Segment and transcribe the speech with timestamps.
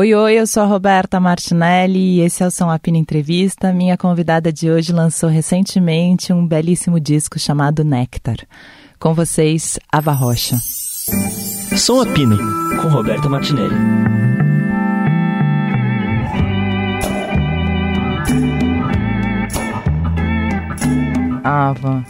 [0.00, 3.70] Oi, oi, eu sou a Roberta Martinelli e esse é o São Apino Entrevista.
[3.70, 8.38] Minha convidada de hoje lançou recentemente um belíssimo disco chamado Néctar.
[8.98, 10.56] Com vocês, Ava Rocha.
[11.76, 12.38] Som Apino,
[12.80, 13.76] com Roberta Martinelli.
[21.44, 22.02] Ava,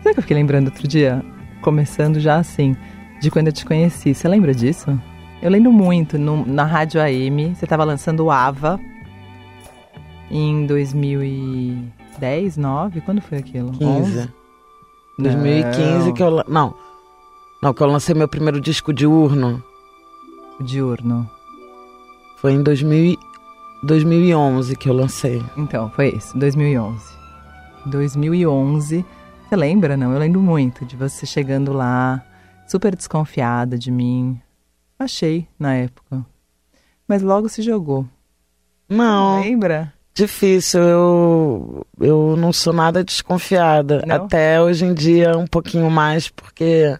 [0.00, 1.24] sabe que eu fiquei lembrando outro dia?
[1.60, 2.76] Começando já assim,
[3.20, 4.14] de quando eu te conheci.
[4.14, 4.96] Você lembra disso?
[5.42, 8.78] Eu lembro muito, no, na Rádio AM, você estava lançando o Ava
[10.30, 13.00] em 2010, 9?
[13.00, 13.72] Quando foi aquilo?
[13.72, 13.84] 15.
[13.84, 14.30] 11?
[15.18, 16.12] 2015 não.
[16.14, 16.44] que eu...
[16.46, 16.74] Não,
[17.60, 19.60] não, que eu lancei meu primeiro disco diurno.
[20.60, 21.28] Diurno.
[22.36, 23.16] Foi em 2000,
[23.82, 25.42] 2011 que eu lancei.
[25.56, 27.04] Então, foi isso, 2011.
[27.86, 29.04] 2011.
[29.48, 30.12] Você lembra, não?
[30.12, 32.24] Eu lembro muito de você chegando lá,
[32.68, 34.40] super desconfiada de mim,
[35.02, 36.24] Achei na época.
[37.06, 38.06] Mas logo se jogou.
[38.88, 39.40] Não.
[39.40, 39.92] Lembra?
[40.14, 44.04] Difícil, eu, eu não sou nada desconfiada.
[44.06, 44.16] Não?
[44.16, 46.98] Até hoje em dia, um pouquinho mais, porque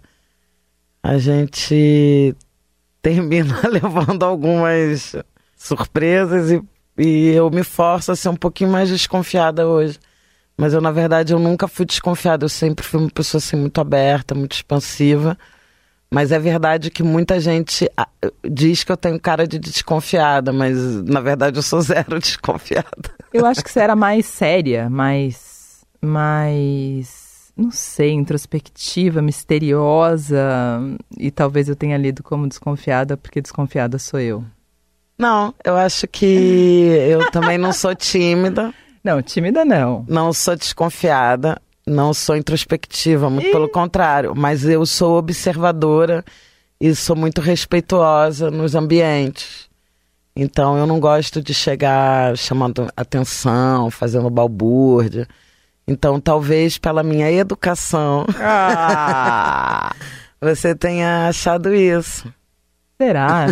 [1.02, 2.34] a gente
[3.02, 5.14] termina levando algumas
[5.56, 6.62] surpresas e,
[6.96, 9.98] e eu me forço a ser um pouquinho mais desconfiada hoje.
[10.56, 12.44] Mas eu, na verdade, eu nunca fui desconfiada.
[12.44, 15.36] Eu sempre fui uma pessoa assim, muito aberta, muito expansiva.
[16.12, 18.06] Mas é verdade que muita gente ah,
[18.44, 23.10] diz que eu tenho cara de desconfiada, mas na verdade eu sou zero desconfiada.
[23.32, 25.80] Eu acho que você era mais séria, mais.
[26.02, 27.50] mais.
[27.56, 30.38] não sei, introspectiva, misteriosa.
[31.16, 34.44] E talvez eu tenha lido como desconfiada, porque desconfiada sou eu.
[35.18, 36.26] Não, eu acho que
[37.08, 38.74] eu também não sou tímida.
[39.02, 40.04] Não, tímida não.
[40.06, 41.61] Não sou desconfiada.
[41.86, 46.24] Não sou introspectiva, muito pelo contrário, mas eu sou observadora
[46.80, 49.68] e sou muito respeituosa nos ambientes.
[50.34, 55.26] Então eu não gosto de chegar chamando atenção, fazendo balbúrdia.
[55.86, 59.92] Então talvez pela minha educação ah.
[60.40, 62.32] você tenha achado isso.
[62.96, 63.46] Será?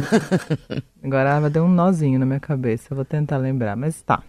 [1.02, 2.86] Agora vai dar um nozinho na minha cabeça.
[2.90, 4.22] Eu vou tentar lembrar, mas tá.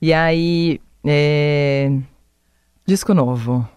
[0.00, 1.90] E aí, é...
[2.86, 3.68] Disco novo.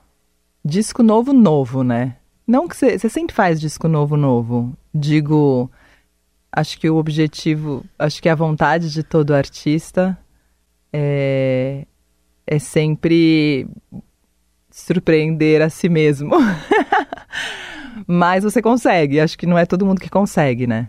[0.63, 2.17] Disco novo, novo, né?
[2.45, 4.71] Não que você sempre faz disco novo, novo.
[4.93, 5.67] Digo,
[6.51, 10.15] acho que o objetivo, acho que a vontade de todo artista
[10.93, 11.87] é,
[12.45, 13.67] é sempre
[14.69, 16.29] surpreender a si mesmo.
[18.05, 20.87] Mas você consegue, acho que não é todo mundo que consegue, né?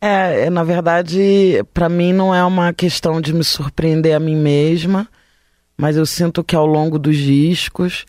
[0.00, 4.34] É, é na verdade, para mim não é uma questão de me surpreender a mim
[4.34, 5.08] mesma
[5.78, 8.04] mas eu sinto que ao longo dos discos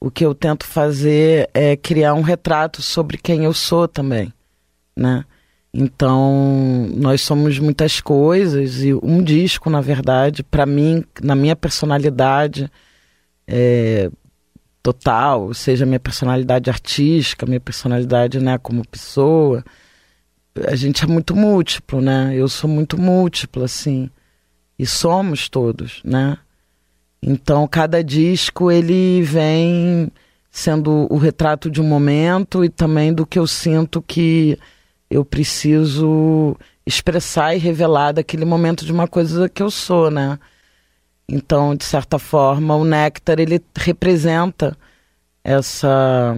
[0.00, 4.32] o que eu tento fazer é criar um retrato sobre quem eu sou também,
[4.96, 5.24] né?
[5.74, 12.70] Então, nós somos muitas coisas e um disco, na verdade, para mim, na minha personalidade
[13.46, 14.10] é,
[14.82, 19.62] total, seja minha personalidade artística, minha personalidade, né, como pessoa,
[20.66, 22.32] a gente é muito múltiplo, né?
[22.34, 24.10] Eu sou muito múltiplo, assim,
[24.78, 26.38] e somos todos, né?
[27.22, 30.10] Então, cada disco ele vem
[30.50, 34.58] sendo o retrato de um momento e também do que eu sinto que
[35.10, 36.56] eu preciso
[36.86, 40.38] expressar e revelar daquele momento de uma coisa que eu sou, né?
[41.28, 44.76] Então, de certa forma, o Néctar ele representa
[45.44, 46.36] essa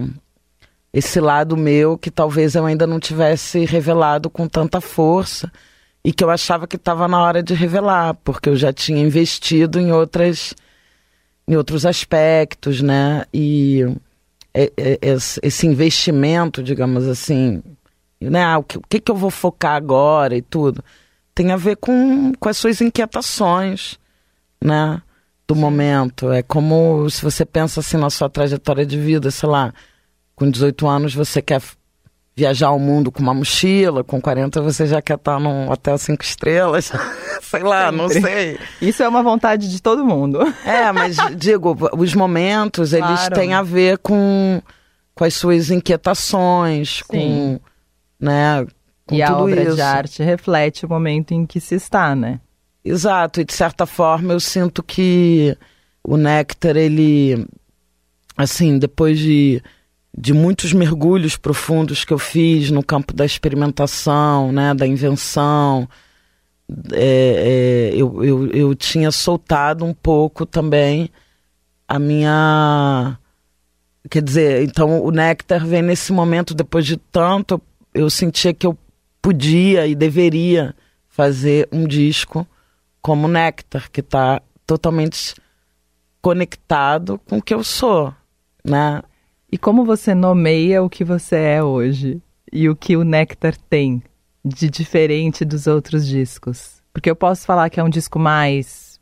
[0.93, 5.49] esse lado meu que talvez eu ainda não tivesse revelado com tanta força
[6.03, 9.79] e que eu achava que estava na hora de revelar, porque eu já tinha investido
[9.79, 10.53] em outras
[11.51, 13.25] em outros aspectos, né?
[13.33, 13.83] E
[14.53, 14.99] é, é,
[15.43, 17.61] esse investimento, digamos assim,
[18.21, 18.41] né?
[18.41, 20.81] Ah, o que, que eu vou focar agora e tudo,
[21.35, 23.99] tem a ver com, com as suas inquietações,
[24.63, 25.01] né?
[25.45, 26.31] Do momento.
[26.31, 29.73] É como se você pensa assim na sua trajetória de vida, sei lá,
[30.33, 31.61] com 18 anos você quer
[32.41, 36.23] viajar ao mundo com uma mochila, com 40 você já quer estar num hotel cinco
[36.23, 36.91] estrelas.
[37.43, 37.97] sei lá, Sempre.
[37.97, 38.59] não sei.
[38.81, 40.39] Isso é uma vontade de todo mundo.
[40.65, 43.13] É, mas digo, os momentos, claro.
[43.13, 44.59] eles têm a ver com,
[45.13, 47.03] com as suas inquietações, Sim.
[47.07, 47.59] com,
[48.19, 48.65] né,
[49.05, 49.75] com e tudo a obra isso.
[49.75, 52.39] de arte reflete o momento em que se está, né?
[52.83, 55.55] Exato, e de certa forma eu sinto que
[56.03, 57.45] o Néctar, ele,
[58.35, 59.61] assim, depois de,
[60.17, 65.87] de muitos mergulhos profundos que eu fiz no campo da experimentação, né, da invenção,
[66.93, 71.09] é, é, eu, eu, eu tinha soltado um pouco também
[71.87, 73.17] a minha.
[74.09, 77.61] Quer dizer, então o Nectar vem nesse momento, depois de tanto,
[77.93, 78.77] eu sentia que eu
[79.21, 80.73] podia e deveria
[81.07, 82.47] fazer um disco
[83.01, 85.35] como Nectar, que está totalmente
[86.21, 88.13] conectado com o que eu sou,
[88.63, 89.01] né?
[89.51, 92.21] E como você nomeia o que você é hoje
[92.53, 94.01] e o que o Nectar tem
[94.45, 96.81] de diferente dos outros discos?
[96.93, 98.97] Porque eu posso falar que é um disco mais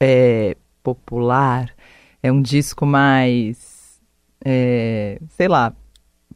[0.00, 1.72] é, popular,
[2.20, 4.00] é um disco mais,
[4.44, 5.72] é, sei lá,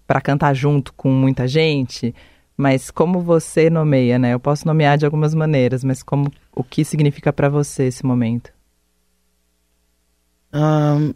[0.07, 2.15] para cantar junto com muita gente,
[2.57, 4.35] mas como você nomeia, né?
[4.35, 8.53] Eu posso nomear de algumas maneiras, mas como o que significa para você esse momento?
[10.53, 11.13] Um,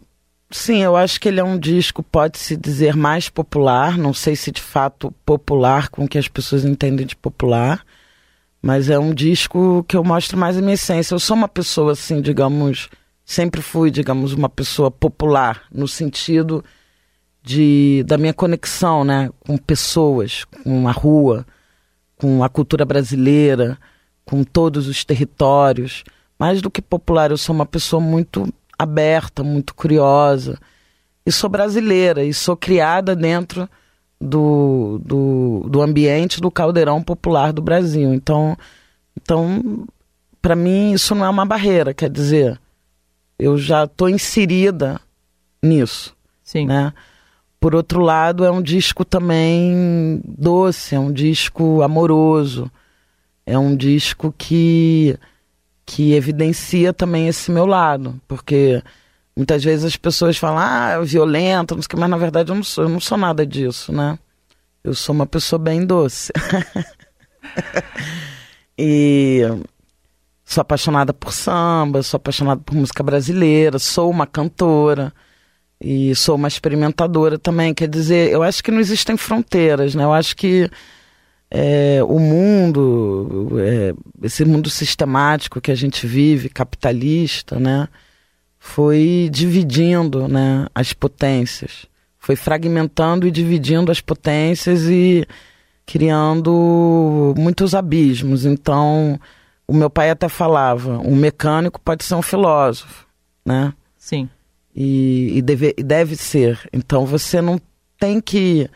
[0.51, 3.97] sim, eu acho que ele é um disco, pode-se dizer, mais popular.
[3.97, 7.85] Não sei se de fato popular com o que as pessoas entendem de popular,
[8.61, 11.13] mas é um disco que eu mostro mais a minha essência.
[11.13, 12.89] Eu sou uma pessoa, assim, digamos,
[13.25, 16.63] sempre fui, digamos, uma pessoa popular, no sentido
[17.43, 21.45] de, da minha conexão né, com pessoas, com a rua,
[22.17, 23.77] com a cultura brasileira,
[24.25, 26.03] com todos os territórios.
[26.37, 28.47] Mais do que popular, eu sou uma pessoa muito
[28.79, 30.57] aberta, muito curiosa.
[31.25, 33.69] E sou brasileira, e sou criada dentro
[34.19, 38.13] do, do, do ambiente do caldeirão popular do Brasil.
[38.13, 38.57] Então,
[39.15, 39.85] então
[40.41, 42.59] para mim, isso não é uma barreira, quer dizer,
[43.37, 44.99] eu já estou inserida
[45.61, 46.15] nisso.
[46.43, 46.65] Sim.
[46.65, 46.93] Né?
[47.59, 52.71] Por outro lado, é um disco também doce, é um disco amoroso,
[53.45, 55.17] é um disco que,
[55.89, 58.79] que evidencia também esse meu lado, porque
[59.35, 62.51] muitas vezes as pessoas falam, ah, é violento, não sei o que, mas na verdade
[62.51, 64.19] eu não sou, eu não sou nada disso, né?
[64.83, 66.31] Eu sou uma pessoa bem doce.
[68.77, 69.41] e
[70.45, 75.11] sou apaixonada por samba, sou apaixonada por música brasileira, sou uma cantora
[75.81, 77.73] e sou uma experimentadora também.
[77.73, 80.03] Quer dizer, eu acho que não existem fronteiras, né?
[80.03, 80.69] Eu acho que
[81.51, 83.93] é, o mundo, é,
[84.23, 87.87] esse mundo sistemático que a gente vive, capitalista, né?
[88.59, 91.85] Foi dividindo né, as potências.
[92.17, 95.25] Foi fragmentando e dividindo as potências e
[95.85, 98.45] criando muitos abismos.
[98.45, 99.19] Então,
[99.65, 103.07] o meu pai até falava, um mecânico pode ser um filósofo,
[103.45, 103.73] né?
[103.97, 104.29] Sim
[104.79, 106.57] e, e deve, deve ser.
[106.71, 107.59] Então você não
[107.99, 108.69] tem que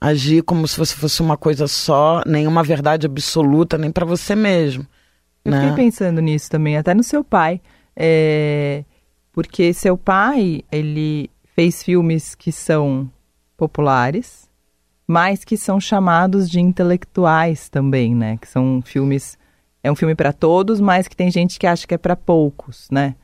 [0.00, 4.34] agir como se você fosse uma coisa só, nem uma verdade absoluta, nem para você
[4.34, 4.86] mesmo.
[5.44, 5.68] Eu né?
[5.68, 7.60] fiquei pensando nisso também, até no seu pai.
[7.96, 8.84] É...
[9.32, 13.10] Porque seu pai, ele fez filmes que são
[13.56, 14.48] populares,
[15.06, 18.36] mas que são chamados de intelectuais também, né?
[18.38, 19.36] Que são filmes.
[19.82, 22.88] É um filme para todos, mas que tem gente que acha que é para poucos,
[22.90, 23.14] né?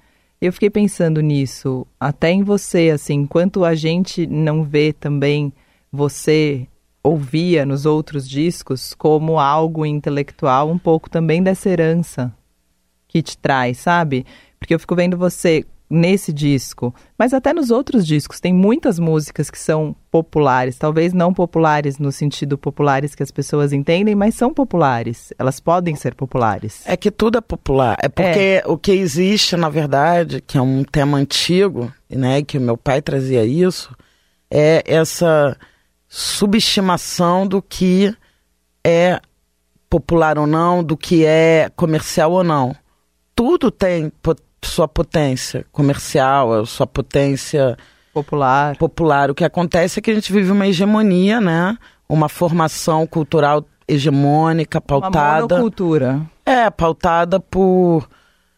[0.41, 5.53] Eu fiquei pensando nisso, até em você, assim, enquanto a gente não vê também
[5.93, 6.67] você
[7.03, 12.33] ouvia nos outros discos como algo intelectual, um pouco também dessa herança
[13.09, 14.25] que te traz, sabe?
[14.59, 19.51] Porque eu fico vendo você nesse disco, mas até nos outros discos tem muitas músicas
[19.51, 24.55] que são populares, talvez não populares no sentido populares que as pessoas entendem, mas são
[24.55, 25.33] populares.
[25.37, 26.83] Elas podem ser populares.
[26.87, 27.97] É que tudo é popular.
[28.01, 28.63] É porque é.
[28.67, 33.03] o que existe, na verdade, que é um tema antigo, né, que o meu pai
[33.03, 33.93] trazia isso,
[34.49, 35.57] é essa
[36.13, 38.13] subestimação do que
[38.85, 39.21] é
[39.89, 42.75] popular ou não, do que é comercial ou não.
[43.35, 44.13] Tudo tem
[44.63, 47.79] sua potência comercial, sua potência
[48.13, 48.77] popular.
[48.77, 49.31] popular.
[49.31, 51.79] O que acontece é que a gente vive uma hegemonia, né?
[52.09, 55.45] Uma formação cultural hegemônica, pautada.
[55.47, 56.23] Uma monocultura.
[56.45, 58.09] É, pautada por,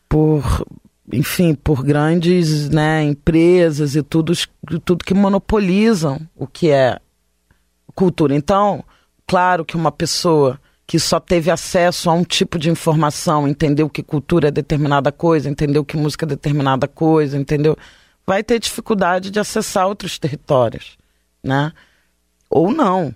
[0.09, 0.64] por
[1.12, 4.32] enfim, por grandes né, empresas e tudo,
[4.85, 6.99] tudo que monopolizam o que é
[7.94, 8.34] cultura.
[8.34, 8.84] Então,
[9.26, 14.02] claro que uma pessoa que só teve acesso a um tipo de informação, entendeu que
[14.02, 17.76] cultura é determinada coisa, entendeu que música é determinada coisa, entendeu?
[18.26, 20.99] Vai ter dificuldade de acessar outros territórios,
[21.42, 21.72] né?
[22.50, 23.14] Ou não,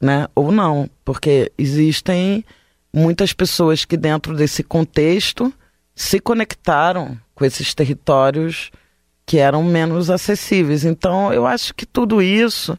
[0.00, 0.26] né?
[0.34, 2.44] Ou não, porque existem
[2.92, 5.52] muitas pessoas que dentro desse contexto
[5.94, 8.70] se conectaram com esses territórios
[9.26, 10.84] que eram menos acessíveis.
[10.84, 12.78] Então, eu acho que tudo isso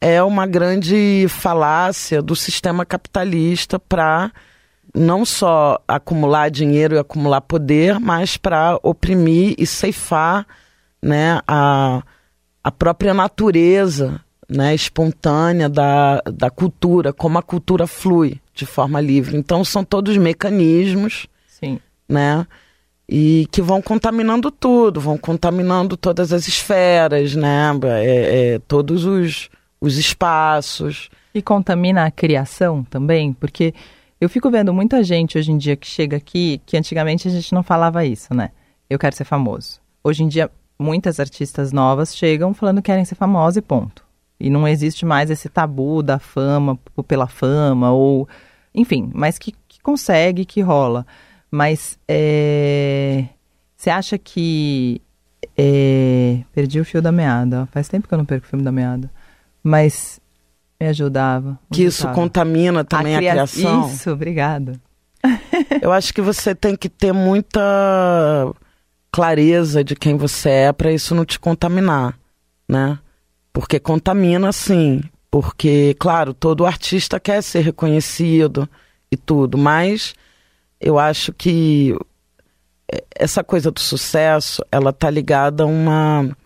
[0.00, 4.32] é uma grande falácia do sistema capitalista para
[4.94, 10.46] não só acumular dinheiro e acumular poder, mas para oprimir e ceifar
[11.02, 12.02] né, a,
[12.64, 19.36] a própria natureza né, espontânea da, da cultura, como a cultura flui de forma livre.
[19.36, 21.78] Então são todos mecanismos Sim.
[22.08, 22.46] né,
[23.08, 27.70] e que vão contaminando tudo, vão contaminando todas as esferas, né,
[28.02, 31.08] é, é, todos os os espaços.
[31.32, 33.72] E contamina a criação também, porque
[34.20, 37.54] Eu fico vendo muita gente hoje em dia que chega aqui, que antigamente a gente
[37.54, 38.50] não falava isso, né?
[38.88, 39.80] Eu quero ser famoso.
[40.04, 44.04] Hoje em dia, muitas artistas novas chegam falando que querem ser famosas e ponto.
[44.38, 48.28] E não existe mais esse tabu da fama pela fama, ou.
[48.74, 51.06] Enfim, mas que, que consegue, que rola.
[51.50, 53.24] Mas é,
[53.74, 55.00] você acha que.
[55.56, 57.66] É, perdi o fio da meada.
[57.72, 59.10] Faz tempo que eu não perco o fio da meada.
[59.62, 60.20] Mas
[60.80, 61.58] me ajudava.
[61.72, 63.30] Que isso contamina também a, cria...
[63.30, 63.88] a criação.
[63.88, 64.80] Isso, obrigada.
[65.82, 67.60] Eu acho que você tem que ter muita
[69.12, 72.16] clareza de quem você é para isso não te contaminar,
[72.68, 72.98] né?
[73.52, 78.68] Porque contamina sim, porque claro, todo artista quer ser reconhecido
[79.10, 80.14] e tudo, mas
[80.80, 81.94] eu acho que
[83.14, 86.36] essa coisa do sucesso, ela tá ligada a uma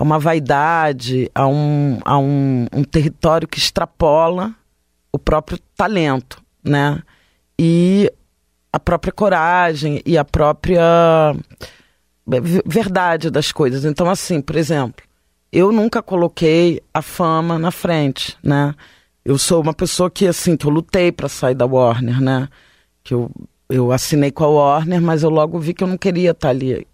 [0.00, 4.54] a uma vaidade, a um, a um, um território que extrapola
[5.12, 7.02] o próprio talento, né?
[7.58, 8.10] E
[8.72, 11.36] a própria coragem e a própria
[12.64, 13.84] verdade das coisas.
[13.84, 15.04] Então, assim, por exemplo,
[15.52, 18.74] eu nunca coloquei a fama na frente, né?
[19.22, 22.48] Eu sou uma pessoa que, assim, que eu lutei para sair da Warner, né?
[23.04, 23.30] Que eu,
[23.68, 26.86] eu assinei com a Warner, mas eu logo vi que eu não queria estar ali.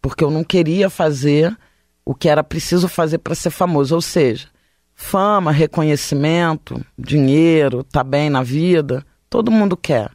[0.00, 1.56] Porque eu não queria fazer
[2.04, 3.94] o que era preciso fazer para ser famoso.
[3.94, 4.48] Ou seja,
[4.94, 10.10] fama, reconhecimento, dinheiro, tá bem na vida, todo mundo quer.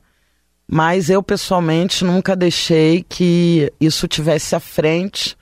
[0.68, 5.38] Mas eu pessoalmente nunca deixei que isso tivesse à frente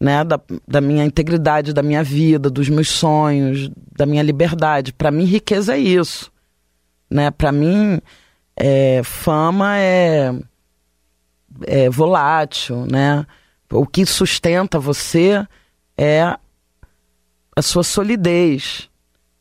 [0.00, 4.92] né, da, da minha integridade, da minha vida, dos meus sonhos, da minha liberdade.
[4.92, 6.32] Para mim, riqueza é isso.
[7.10, 7.30] Né?
[7.30, 8.00] Para mim,
[8.56, 10.32] é, fama é,
[11.66, 12.86] é volátil.
[12.86, 13.26] Né?
[13.70, 15.44] O que sustenta você
[16.00, 16.34] é
[17.54, 18.88] a sua solidez,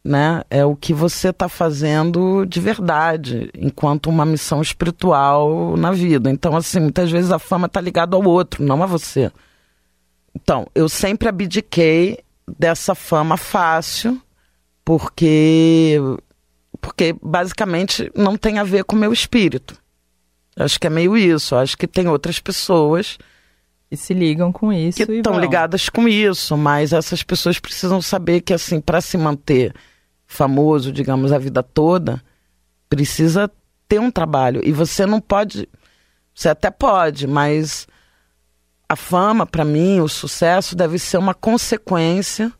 [0.03, 0.43] né?
[0.49, 6.29] É o que você está fazendo de verdade, enquanto uma missão espiritual na vida.
[6.29, 9.31] Então, assim, muitas vezes a fama está ligada ao outro, não a você.
[10.35, 12.19] Então, eu sempre abdiquei
[12.57, 14.21] dessa fama fácil,
[14.83, 15.97] porque
[16.81, 19.77] porque basicamente não tem a ver com o meu espírito.
[20.57, 21.55] Acho que é meio isso.
[21.55, 23.17] Acho que tem outras pessoas
[23.91, 24.98] e se ligam com isso.
[25.05, 29.74] Que estão ligadas com isso, mas essas pessoas precisam saber que, assim, para se manter
[30.27, 32.22] famoso, digamos, a vida toda,
[32.88, 33.50] precisa
[33.88, 34.62] ter um trabalho.
[34.63, 35.67] E você não pode.
[36.34, 37.88] Você até pode, mas
[38.88, 42.51] a fama, para mim, o sucesso deve ser uma consequência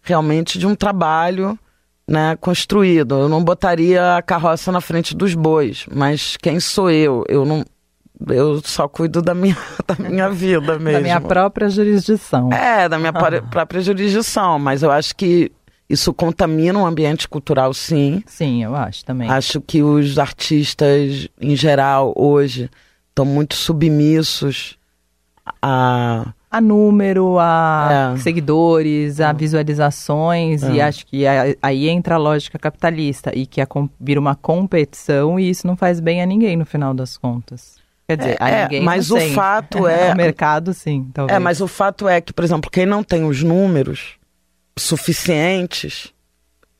[0.00, 1.58] realmente de um trabalho
[2.06, 3.16] né, construído.
[3.16, 7.24] Eu não botaria a carroça na frente dos bois, mas quem sou eu?
[7.28, 7.64] Eu não
[8.26, 9.56] eu só cuido da minha,
[9.86, 10.92] da minha vida mesmo.
[10.92, 12.52] Da minha própria jurisdição.
[12.52, 13.42] É, da minha ah.
[13.42, 15.52] própria jurisdição, mas eu acho que
[15.88, 18.22] isso contamina o ambiente cultural, sim.
[18.26, 19.30] Sim, eu acho também.
[19.30, 22.70] Acho que os artistas, em geral, hoje,
[23.08, 24.76] estão muito submissos
[25.62, 26.32] a.
[26.50, 28.20] A número, a é.
[28.20, 30.72] seguidores, a visualizações, é.
[30.72, 31.24] e acho que
[31.60, 33.60] aí entra a lógica capitalista, e que
[34.00, 37.77] vira uma competição, e isso não faz bem a ninguém no final das contas.
[38.08, 40.14] Quer dizer, a é, ninguém mas o fato é.
[40.14, 41.36] o mercado, sim, talvez.
[41.36, 44.14] É, mas o fato é que, por exemplo, quem não tem os números
[44.78, 46.10] suficientes,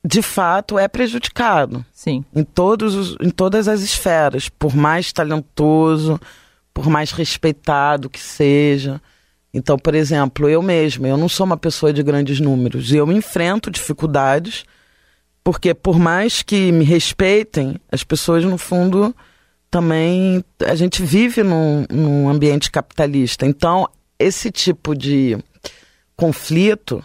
[0.03, 1.85] de fato é prejudicado.
[1.93, 2.25] Sim.
[2.35, 6.19] Em, todos os, em todas as esferas, por mais talentoso,
[6.73, 8.99] por mais respeitado que seja.
[9.53, 13.13] Então, por exemplo, eu mesma, eu não sou uma pessoa de grandes números e eu
[13.13, 14.65] enfrento dificuldades,
[15.45, 19.15] porque por mais que me respeitem, as pessoas, no fundo,
[19.71, 23.47] também a gente vive num, num ambiente capitalista.
[23.47, 25.39] Então, esse tipo de
[26.17, 27.05] conflito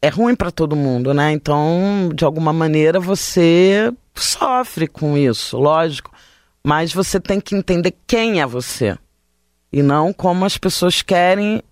[0.00, 1.32] é ruim para todo mundo, né?
[1.32, 6.12] Então, de alguma maneira, você sofre com isso, lógico.
[6.64, 8.96] Mas você tem que entender quem é você
[9.72, 11.62] e não como as pessoas querem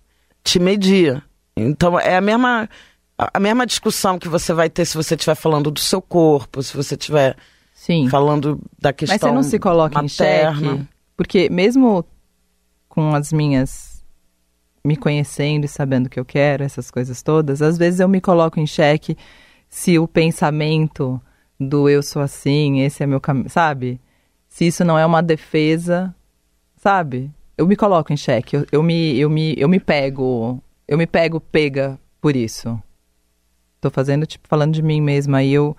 [0.43, 1.21] te medir.
[1.55, 2.69] Então, é a mesma,
[3.17, 6.75] a mesma discussão que você vai ter se você estiver falando do seu corpo, se
[6.75, 7.35] você estiver
[7.89, 8.07] Sim.
[8.07, 10.51] Falando da questão Mas você não se coloca materna.
[10.51, 10.87] em xeque?
[11.17, 12.05] Porque mesmo
[12.87, 14.05] com as minhas
[14.85, 18.21] me conhecendo e sabendo o que eu quero, essas coisas todas, às vezes eu me
[18.21, 19.17] coloco em xeque
[19.67, 21.19] se o pensamento
[21.59, 23.99] do eu sou assim, esse é meu caminho, sabe?
[24.47, 26.13] Se isso não é uma defesa,
[26.75, 27.31] sabe?
[27.57, 31.07] Eu me coloco em xeque, eu, eu, me, eu, me, eu me pego, eu me
[31.07, 32.79] pego pega por isso.
[33.81, 35.75] Tô fazendo, tipo, falando de mim mesma, aí eu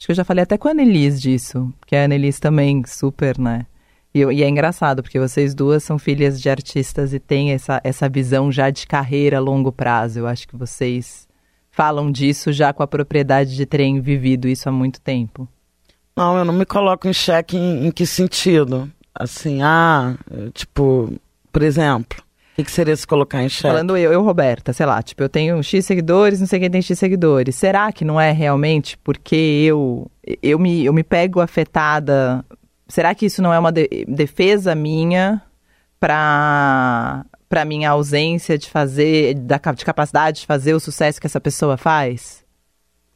[0.00, 3.38] Acho que eu já falei até com a Annelise disso, porque a Annelise também super,
[3.38, 3.66] né?
[4.14, 8.08] E, e, é engraçado, porque vocês duas são filhas de artistas e têm essa, essa
[8.08, 10.20] visão já de carreira a longo prazo.
[10.20, 11.28] Eu acho que vocês
[11.70, 15.46] falam disso já com a propriedade de terem vivido isso há muito tempo.
[16.16, 18.90] Não, eu não me coloco em xeque em, em que sentido?
[19.14, 20.16] Assim, ah,
[20.54, 21.12] tipo,
[21.52, 22.22] por exemplo,
[22.62, 23.68] que, que seria se colocar em xeque?
[23.68, 26.82] Falando eu, eu, Roberta, sei lá, tipo, eu tenho X seguidores, não sei quem tem
[26.82, 27.54] X seguidores.
[27.56, 30.10] Será que não é realmente porque eu,
[30.42, 32.44] eu, me, eu me pego afetada?
[32.88, 35.42] Será que isso não é uma de, defesa minha
[35.98, 41.40] para para minha ausência de fazer, da, de capacidade de fazer o sucesso que essa
[41.40, 42.44] pessoa faz?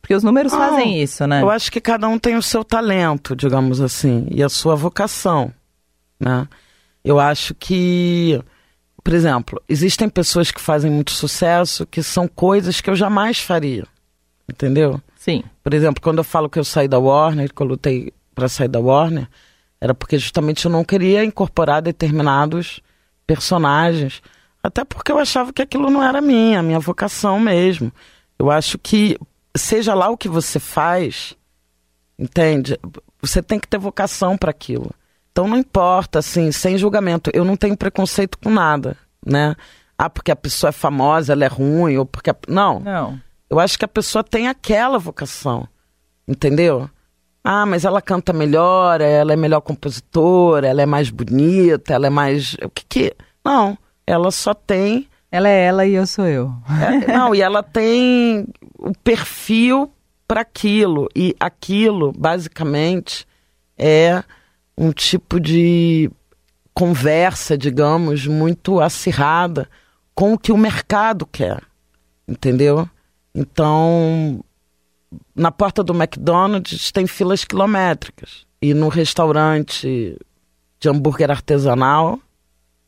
[0.01, 1.41] Porque os números não, fazem isso, né?
[1.41, 5.53] Eu acho que cada um tem o seu talento, digamos assim, e a sua vocação,
[6.19, 6.49] né?
[7.05, 8.43] Eu acho que,
[9.05, 13.87] por exemplo, existem pessoas que fazem muito sucesso que são coisas que eu jamais faria,
[14.51, 14.99] entendeu?
[15.15, 15.45] Sim.
[15.63, 18.69] Por exemplo, quando eu falo que eu saí da Warner, que eu lutei para sair
[18.69, 19.29] da Warner,
[19.79, 22.81] era porque justamente eu não queria incorporar determinados
[23.27, 24.23] personagens.
[24.63, 27.93] Até porque eu achava que aquilo não era minha, minha vocação mesmo.
[28.39, 29.19] Eu acho que,
[29.55, 31.37] seja lá o que você faz,
[32.19, 32.79] entende?
[33.21, 34.91] Você tem que ter vocação para aquilo.
[35.35, 37.29] Então não importa, assim, sem julgamento.
[37.35, 39.57] Eu não tenho preconceito com nada, né?
[39.99, 42.31] Ah, porque a pessoa é famosa, ela é ruim, ou porque.
[42.31, 42.37] A...
[42.47, 42.79] Não.
[42.79, 43.21] Não.
[43.51, 45.67] Eu acho que a pessoa tem aquela vocação,
[46.27, 46.89] entendeu?
[47.43, 52.11] Ah, mas ela canta melhor, ela é melhor compositora, ela é mais bonita, ela é
[52.11, 52.55] mais.
[52.63, 53.17] O que que.
[53.45, 53.77] Não,
[54.07, 55.09] ela só tem.
[55.33, 56.55] Ela é ela e eu sou eu.
[57.09, 58.47] É, não, e ela tem
[58.79, 59.93] o perfil
[60.29, 61.09] para aquilo.
[61.13, 63.27] E aquilo, basicamente,
[63.77, 64.23] é
[64.77, 66.11] um tipo de
[66.73, 69.69] conversa, digamos, muito acirrada
[70.15, 71.63] com o que o mercado quer.
[72.27, 72.89] Entendeu?
[73.35, 74.43] Então,
[75.35, 78.47] na porta do McDonald's tem filas quilométricas.
[78.61, 80.19] E no restaurante
[80.81, 82.19] de hambúrguer artesanal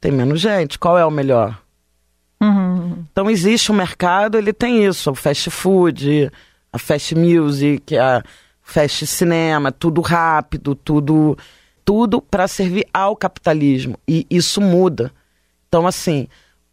[0.01, 0.79] tem menos gente.
[0.79, 1.61] Qual é o melhor?
[2.41, 3.05] Uhum.
[3.11, 6.31] Então existe um mercado, ele tem isso, o fast food,
[6.73, 8.23] a fast music, a
[8.63, 11.37] fast cinema, tudo rápido, tudo
[11.87, 13.97] tudo para servir ao capitalismo.
[14.07, 15.13] E isso muda.
[15.69, 16.27] Então assim,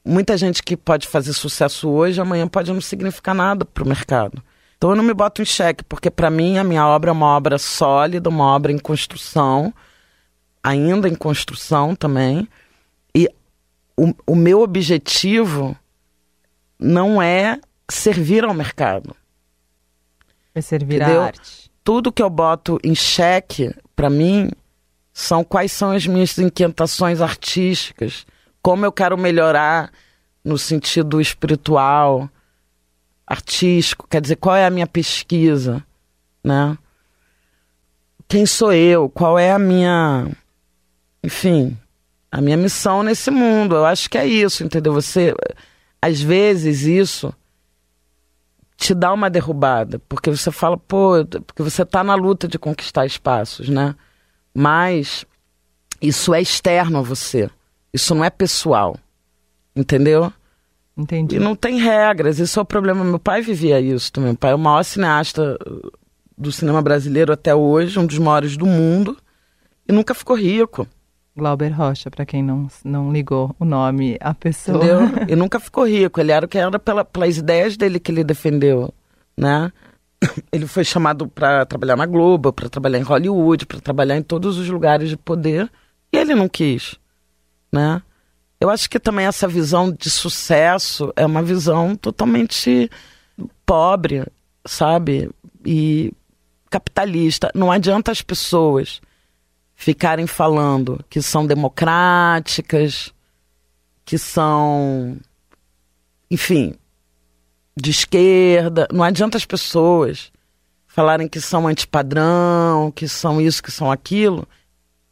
[0.03, 4.43] muita gente que pode fazer sucesso hoje, amanhã pode não significar nada para o mercado.
[4.75, 7.27] Então eu não me boto em xeque, porque para mim a minha obra é uma
[7.27, 9.71] obra sólida, uma obra em construção,
[10.61, 12.49] ainda em construção também.
[13.15, 13.29] E
[13.95, 15.77] o, o meu objetivo
[16.79, 19.15] não é servir ao mercado.
[20.55, 21.21] É servir Entendeu?
[21.21, 21.71] à arte.
[21.83, 24.49] Tudo que eu boto em xeque, para mim,
[25.13, 28.25] são quais são as minhas inquietações artísticas,
[28.61, 29.91] como eu quero melhorar
[30.43, 32.27] no sentido espiritual,
[33.25, 35.85] artístico, quer dizer, qual é a minha pesquisa,
[36.43, 36.77] né?
[38.27, 39.07] Quem sou eu?
[39.07, 40.27] Qual é a minha,
[41.23, 41.77] enfim,
[42.31, 43.75] a minha missão nesse mundo?
[43.75, 44.93] Eu acho que é isso, entendeu?
[44.93, 45.33] Você,
[46.01, 47.33] às vezes, isso
[48.75, 51.13] te dá uma derrubada, porque você fala, pô,
[51.45, 53.95] porque você está na luta de conquistar espaços, né?
[54.53, 55.25] Mas
[56.01, 57.49] isso é externo a você,
[57.93, 58.97] isso não é pessoal,
[59.75, 60.31] entendeu?
[60.95, 61.37] Entendi.
[61.37, 63.03] E não tem regras, isso é o problema.
[63.03, 64.29] Meu pai vivia isso também.
[64.29, 65.91] Meu pai é o maior cineasta uh,
[66.37, 69.17] do cinema brasileiro até hoje, um dos maiores do mundo,
[69.87, 70.87] e nunca ficou rico.
[71.35, 74.77] Glauber Rocha, para quem não, não ligou o nome à pessoa.
[74.77, 74.99] Entendeu?
[75.27, 76.19] E nunca ficou rico.
[76.19, 78.93] Ele era o que era pela, pelas ideias dele que ele defendeu,
[79.35, 79.71] né?
[80.51, 84.57] Ele foi chamado para trabalhar na Globo, para trabalhar em Hollywood, para trabalhar em todos
[84.57, 85.71] os lugares de poder,
[86.11, 86.95] e ele não quis,
[87.71, 88.01] né?
[88.59, 92.89] Eu acho que também essa visão de sucesso é uma visão totalmente
[93.65, 94.25] pobre,
[94.65, 95.29] sabe?
[95.65, 96.13] E
[96.69, 97.51] capitalista.
[97.53, 99.01] Não adianta as pessoas
[99.75, 103.13] ficarem falando que são democráticas,
[104.05, 105.17] que são,
[106.31, 106.73] enfim,
[107.75, 108.87] de esquerda.
[108.91, 110.31] Não adianta as pessoas
[110.87, 114.47] falarem que são antipadrão, que são isso, que são aquilo,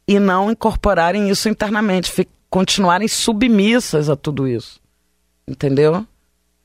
[0.06, 2.12] e não incorporarem isso internamente
[2.48, 4.80] continuarem submissas a tudo isso.
[5.48, 6.06] Entendeu?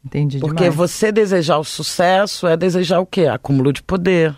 [0.06, 0.76] Entendi Porque demais.
[0.76, 3.26] você desejar o sucesso é desejar o quê?
[3.26, 4.36] Acúmulo de poder.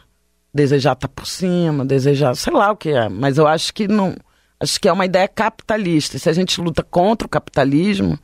[0.53, 3.09] Desejar estar tá por cima, desejar, sei lá o que é.
[3.09, 4.15] Mas eu acho que não.
[4.59, 6.17] Acho que é uma ideia capitalista.
[6.17, 8.17] Se a gente luta contra o capitalismo,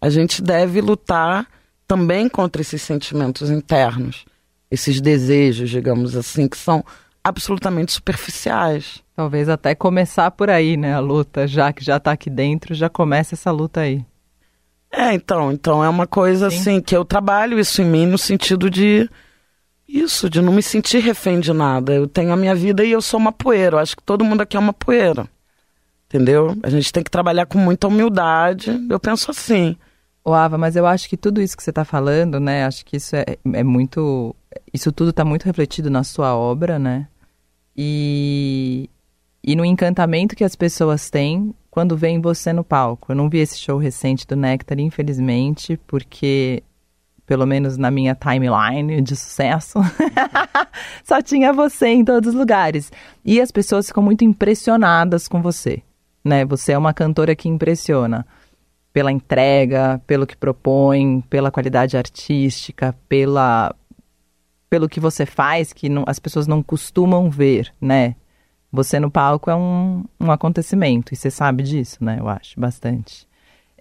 [0.00, 1.46] a gente deve lutar
[1.90, 4.24] também contra esses sentimentos internos,
[4.70, 6.84] esses desejos, digamos assim, que são
[7.22, 9.02] absolutamente superficiais.
[9.16, 12.88] Talvez até começar por aí, né, a luta, já que já está aqui dentro, já
[12.88, 14.04] começa essa luta aí.
[14.88, 16.56] É, então, então é uma coisa Sim.
[16.56, 19.10] assim que eu trabalho isso em mim no sentido de
[19.88, 21.92] isso, de não me sentir refém de nada.
[21.92, 23.78] Eu tenho a minha vida e eu sou uma poeira.
[23.78, 25.28] Eu acho que todo mundo aqui é uma poeira.
[26.06, 26.56] Entendeu?
[26.62, 28.80] A gente tem que trabalhar com muita humildade.
[28.88, 29.76] Eu penso assim.
[30.24, 32.64] O Ava, mas eu acho que tudo isso que você está falando, né?
[32.64, 34.34] Acho que isso é, é muito.
[34.72, 37.08] Isso tudo está muito refletido na sua obra, né?
[37.82, 38.90] e,
[39.42, 43.12] e no encantamento que as pessoas têm quando veem você no palco.
[43.12, 46.62] Eu não vi esse show recente do Nectar, infelizmente, porque
[47.24, 49.78] pelo menos na minha timeline de sucesso,
[51.04, 52.92] só tinha você em todos os lugares.
[53.24, 55.80] E as pessoas ficam muito impressionadas com você,
[56.24, 56.44] né?
[56.44, 58.26] Você é uma cantora que impressiona
[58.92, 63.74] pela entrega, pelo que propõe, pela qualidade artística, pela
[64.68, 68.14] pelo que você faz que não, as pessoas não costumam ver, né?
[68.72, 72.18] Você no palco é um, um acontecimento e você sabe disso, né?
[72.20, 73.26] Eu acho bastante.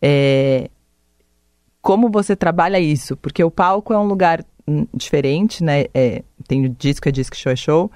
[0.02, 0.68] É,
[1.80, 3.16] como você trabalha isso?
[3.16, 5.86] Porque o palco é um lugar hum, diferente, né?
[5.94, 7.92] É, tem o disco, é disco, show é show.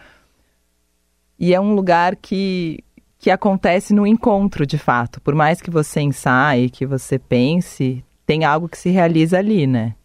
[1.40, 2.84] E é um lugar que,
[3.24, 5.22] que acontece no encontro, de fato.
[5.22, 9.96] Por mais que você ensaie, que você pense, tem algo que se realiza ali, né?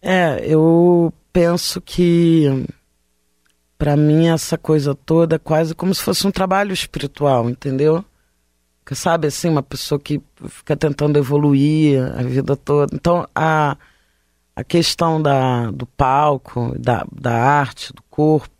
[0.00, 2.64] É, eu penso que
[3.76, 8.04] para mim essa coisa toda é quase como se fosse um trabalho espiritual, entendeu?
[8.92, 12.94] sabe assim, uma pessoa que fica tentando evoluir a vida toda.
[12.94, 13.76] Então, a,
[14.54, 18.57] a questão da, do palco, da, da arte, do corpo,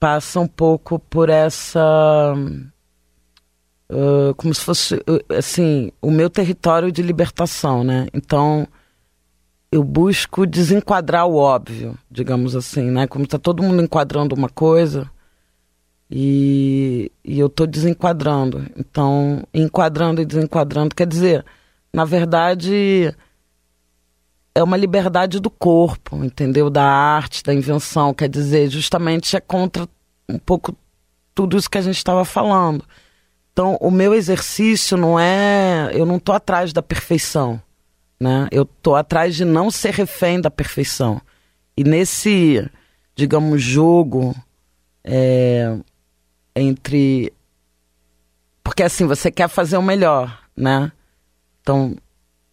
[0.00, 2.34] passa um pouco por essa.
[3.90, 5.02] Uh, como se fosse,
[5.36, 8.06] assim, o meu território de libertação, né?
[8.14, 8.66] Então,
[9.70, 13.06] eu busco desenquadrar o óbvio, digamos assim, né?
[13.06, 15.10] Como está todo mundo enquadrando uma coisa
[16.10, 18.66] e, e eu estou desenquadrando.
[18.76, 21.44] Então, enquadrando e desenquadrando, quer dizer,
[21.92, 23.14] na verdade,
[24.54, 26.68] é uma liberdade do corpo, entendeu?
[26.68, 28.12] Da arte, da invenção.
[28.12, 29.88] Quer dizer, justamente é contra
[30.28, 30.76] um pouco
[31.34, 32.84] tudo isso que a gente estava falando.
[33.52, 35.90] Então, o meu exercício não é.
[35.92, 37.60] Eu não estou atrás da perfeição.
[38.18, 38.48] Né?
[38.50, 41.20] Eu estou atrás de não ser refém da perfeição.
[41.76, 42.68] E nesse,
[43.14, 44.34] digamos, jogo
[45.04, 45.76] é,
[46.54, 47.32] entre.
[48.62, 50.92] Porque assim, você quer fazer o melhor, né?
[51.62, 51.96] Então,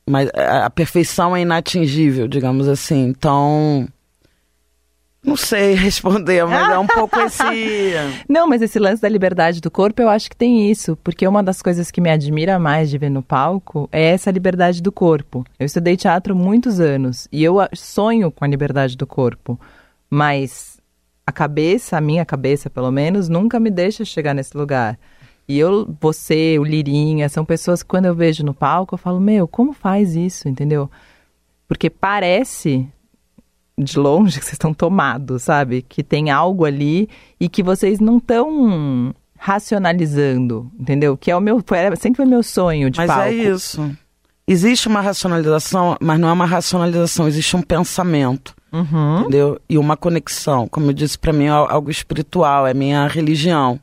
[0.08, 3.08] mas a perfeição é inatingível, digamos assim.
[3.08, 3.88] Então,
[5.28, 7.44] não sei responder, mas é um pouco esse.
[8.30, 11.44] Não, mas esse lance da liberdade do corpo, eu acho que tem isso, porque uma
[11.44, 15.44] das coisas que me admira mais de ver no palco é essa liberdade do corpo.
[15.60, 19.60] Eu estudei teatro muitos anos e eu sonho com a liberdade do corpo,
[20.10, 20.78] mas
[21.26, 24.98] a cabeça, a minha cabeça pelo menos, nunca me deixa chegar nesse lugar.
[25.48, 29.20] E eu, você, o Lirinha, são pessoas que quando eu vejo no palco, eu falo,
[29.20, 30.92] meu, como faz isso, entendeu?
[31.68, 32.86] Porque parece
[33.78, 35.82] de longe que vocês estão tomados, sabe?
[35.82, 37.08] Que tem algo ali
[37.40, 41.16] e que vocês não estão racionalizando, entendeu?
[41.16, 41.64] Que é o meu,
[41.98, 43.24] sempre foi meu sonho de mas palco.
[43.24, 43.98] Mas é isso.
[44.46, 48.56] Existe uma racionalização, mas não é uma racionalização, existe um pensamento.
[48.72, 49.22] Uhum.
[49.22, 49.62] Entendeu?
[49.70, 53.80] E uma conexão, como eu disse, para mim é algo espiritual, é minha religião.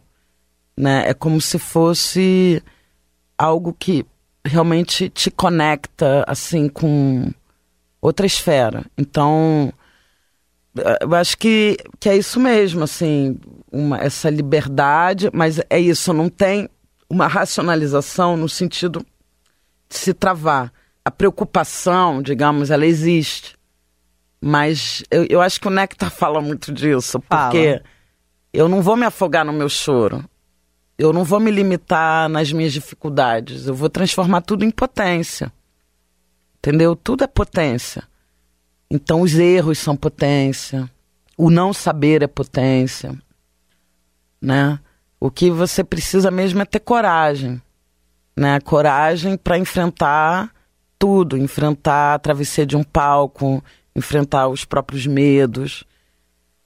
[0.76, 1.08] Né?
[1.08, 2.62] É como se fosse
[3.38, 4.04] algo que
[4.44, 7.32] realmente te conecta assim com
[8.00, 8.84] outra esfera.
[8.98, 9.72] Então,
[11.00, 13.38] eu acho que, que é isso mesmo, assim,
[13.70, 16.68] uma, essa liberdade, mas é isso, não tem
[17.08, 19.04] uma racionalização no sentido
[19.88, 20.72] de se travar.
[21.04, 23.56] A preocupação, digamos, ela existe.
[24.40, 27.82] Mas eu, eu acho que o Nectar fala muito disso, porque fala.
[28.52, 30.24] eu não vou me afogar no meu choro.
[30.96, 33.66] Eu não vou me limitar nas minhas dificuldades.
[33.66, 35.52] Eu vou transformar tudo em potência.
[36.58, 36.94] Entendeu?
[36.94, 38.04] Tudo é potência.
[38.90, 40.88] Então os erros são potência.
[41.36, 43.12] O não saber é potência.
[44.40, 44.78] Né?
[45.18, 47.60] O que você precisa mesmo é ter coragem.
[48.36, 48.60] Né?
[48.60, 50.52] Coragem para enfrentar
[50.98, 53.62] tudo, enfrentar a travessia de um palco,
[53.96, 55.84] enfrentar os próprios medos.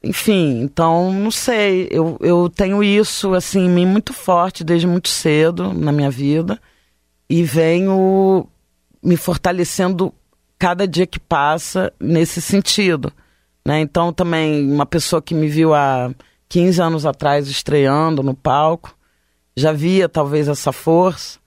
[0.02, 5.08] Enfim, então, não sei, eu, eu tenho isso assim em mim muito forte desde muito
[5.08, 6.60] cedo na minha vida
[7.28, 8.46] e venho
[9.02, 10.14] me fortalecendo
[10.56, 13.12] cada dia que passa nesse sentido.
[13.64, 13.80] Né?
[13.80, 16.12] Então, também, uma pessoa que me viu há
[16.48, 18.96] 15 anos atrás estreando no palco,
[19.56, 21.40] já via talvez essa força,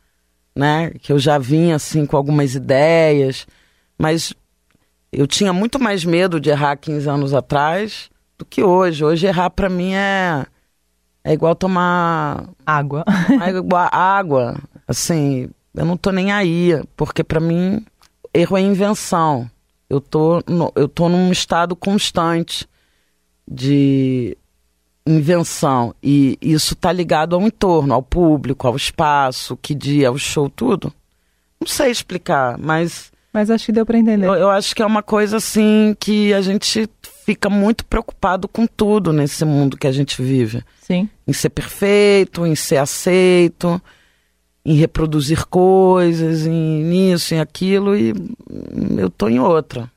[0.53, 0.91] né?
[1.01, 3.47] que eu já vinha assim com algumas ideias,
[3.97, 4.33] mas
[5.09, 9.05] eu tinha muito mais medo de errar 15 anos atrás do que hoje.
[9.05, 10.45] Hoje errar para mim é
[11.23, 13.05] é igual tomar água.
[13.41, 14.57] É igual água.
[14.87, 17.85] Assim, eu não tô nem aí, porque para mim
[18.33, 19.49] erro é invenção.
[19.87, 22.67] Eu tô no, eu tô num estado constante
[23.47, 24.35] de
[25.05, 30.49] invenção e isso tá ligado ao entorno, ao público, ao espaço, que dia, ao show,
[30.49, 30.91] tudo.
[31.59, 34.25] Não sei explicar, mas mas acho que deu para entender.
[34.25, 36.89] Eu, eu, acho que é uma coisa assim que a gente
[37.25, 40.63] fica muito preocupado com tudo nesse mundo que a gente vive.
[40.81, 41.09] Sim.
[41.27, 43.81] Em ser perfeito, em ser aceito,
[44.65, 48.13] em reproduzir coisas, em nisso, em aquilo, e
[48.97, 49.89] eu tô em outra.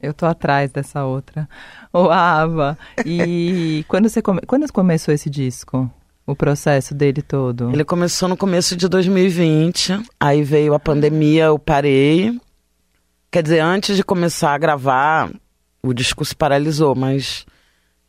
[0.00, 1.48] Eu tô atrás dessa outra.
[1.92, 4.40] Ô, Ava, e quando você come...
[4.46, 5.90] quando começou esse disco?
[6.26, 7.70] O processo dele todo?
[7.72, 12.36] Ele começou no começo de 2020, aí veio a pandemia, eu parei.
[13.30, 15.30] Quer dizer, antes de começar a gravar,
[15.86, 17.46] o disco se paralisou, mas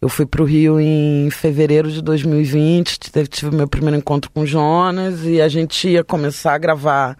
[0.02, 4.46] eu fui para o Rio em fevereiro de 2020, tive, meu primeiro encontro com o
[4.46, 7.18] Jonas e a gente ia começar a gravar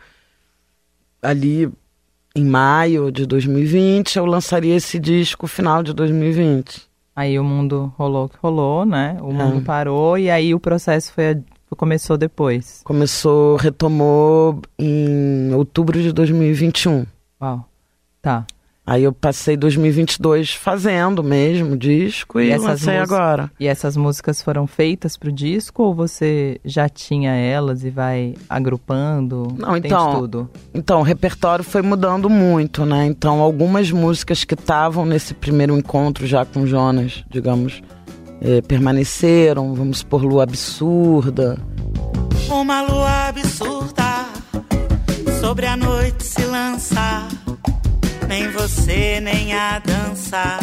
[1.22, 1.72] ali
[2.36, 4.18] em maio de 2020.
[4.18, 6.88] Eu lançaria esse disco final de 2020.
[7.16, 9.18] Aí o mundo rolou que rolou, né?
[9.22, 9.62] O mundo é.
[9.62, 11.42] parou e aí o processo foi
[11.76, 12.82] começou depois.
[12.84, 17.06] Começou, retomou em outubro de 2021.
[17.42, 17.68] Uau.
[18.22, 18.46] Tá.
[18.88, 23.52] Aí eu passei 2022 fazendo mesmo disco e, e lancei agora.
[23.60, 28.36] E essas músicas foram feitas para o disco ou você já tinha elas e vai
[28.48, 29.54] agrupando?
[29.58, 30.50] Não, então, tudo?
[30.74, 33.06] então o repertório foi mudando muito, né?
[33.06, 37.82] Então algumas músicas que estavam nesse primeiro encontro já com Jonas, digamos,
[38.40, 39.74] é, permaneceram.
[39.74, 41.58] Vamos por Lua Absurda.
[42.50, 44.28] Uma lua absurda
[45.42, 47.28] sobre a noite se lança
[48.28, 50.60] nem você nem a dança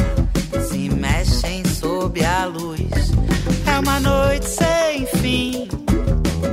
[0.68, 3.12] se mexem sob a luz.
[3.66, 5.68] É uma noite sem fim.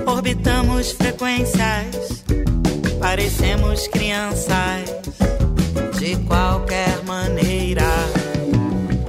[0.05, 2.23] Orbitamos frequências,
[2.99, 4.89] parecemos crianças
[5.99, 7.83] de qualquer maneira.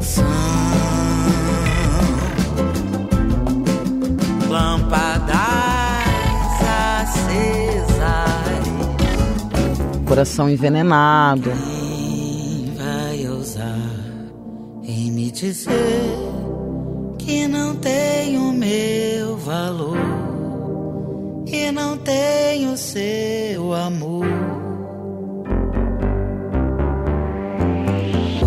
[0.00, 0.24] São
[4.48, 5.36] lâmpadas
[7.02, 8.06] acesas,
[10.06, 11.50] coração envenenado.
[15.42, 16.04] Dizer
[17.18, 19.98] que não tenho meu valor
[21.48, 24.24] e não tenho seu amor.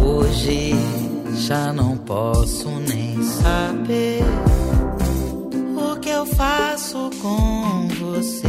[0.02, 0.72] Hoje
[1.46, 4.24] já não posso nem saber
[5.76, 8.48] o que eu faço com você.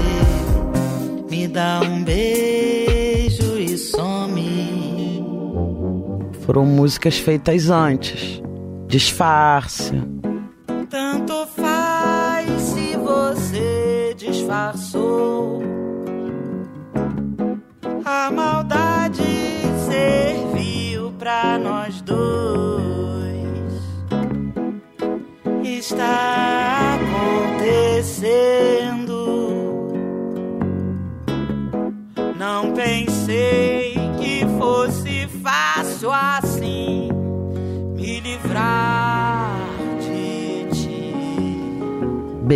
[1.29, 2.86] Me dá um beijo
[6.47, 8.41] foram músicas feitas antes.
[8.87, 9.93] Disfarce.
[10.89, 15.61] Tanto faz se você disfarçou.
[18.05, 19.25] A maldade
[19.89, 22.17] serviu pra nós dois.
[25.65, 26.46] Está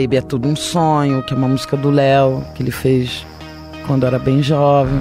[0.00, 3.26] Baby é tudo um sonho, que é uma música do Léo que ele fez
[3.86, 4.98] quando era bem jovem.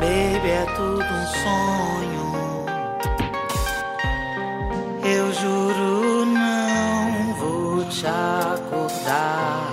[0.00, 2.66] Baby é tudo um sonho.
[5.04, 9.70] Eu juro não vou te acordar.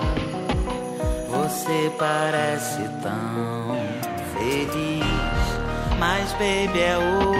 [1.29, 3.77] Você parece tão
[4.33, 5.21] feliz
[6.01, 7.30] mas baby é outro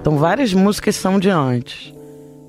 [0.00, 1.92] Então várias músicas são de antes,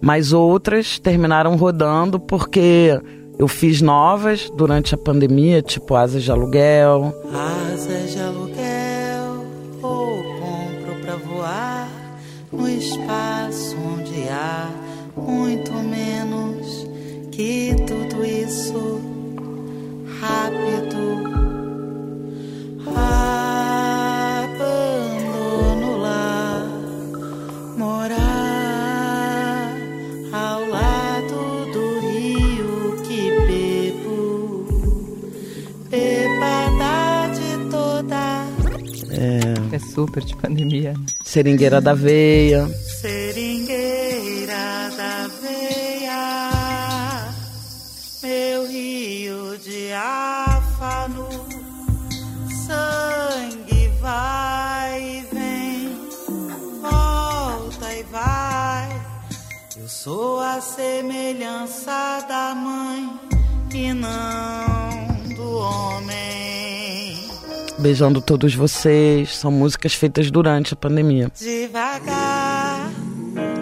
[0.02, 3.00] mas outras terminaram rodando porque
[3.38, 7.14] eu fiz novas durante a pandemia, tipo Asas de Aluguel.
[7.34, 8.50] Asas de Aluguel
[12.52, 14.70] no espaço onde há
[15.16, 16.88] muito menos
[17.32, 19.02] que tudo isso
[40.00, 40.94] super de pandemia.
[41.22, 42.66] Seringueira da Veia.
[43.02, 44.56] Seringueira
[44.96, 46.24] da Veia,
[48.24, 51.28] meu rio de áfano,
[52.66, 55.98] sangue vai e vem,
[56.82, 59.02] volta e vai.
[59.76, 63.20] Eu sou a semelhança da mãe
[63.74, 64.59] e não
[67.80, 69.36] beijando todos vocês.
[69.36, 71.32] São músicas feitas durante a pandemia.
[71.39, 72.92] Devagar,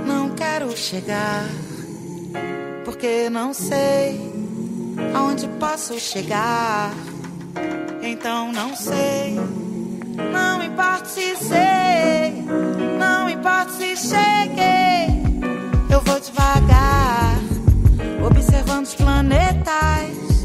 [0.05, 1.45] não quero chegar,
[2.83, 4.19] porque não sei
[5.13, 6.93] aonde posso chegar.
[8.01, 9.35] Então não sei,
[10.31, 12.43] não importa se sei,
[12.97, 15.17] não importa se cheguei.
[15.89, 17.39] Eu vou devagar,
[18.25, 20.36] observando os planetas,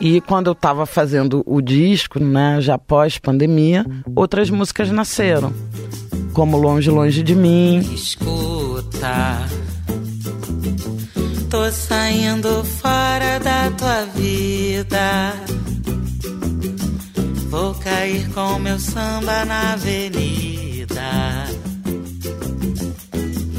[0.00, 3.84] E quando eu tava fazendo o disco, né, já pós pandemia,
[4.16, 5.52] outras músicas nasceram.
[6.32, 7.80] Como Longe, Longe de Mim.
[7.92, 9.46] Escuta,
[11.50, 15.34] tô saindo fora da tua vida.
[17.50, 21.46] Vou cair com meu samba na avenida.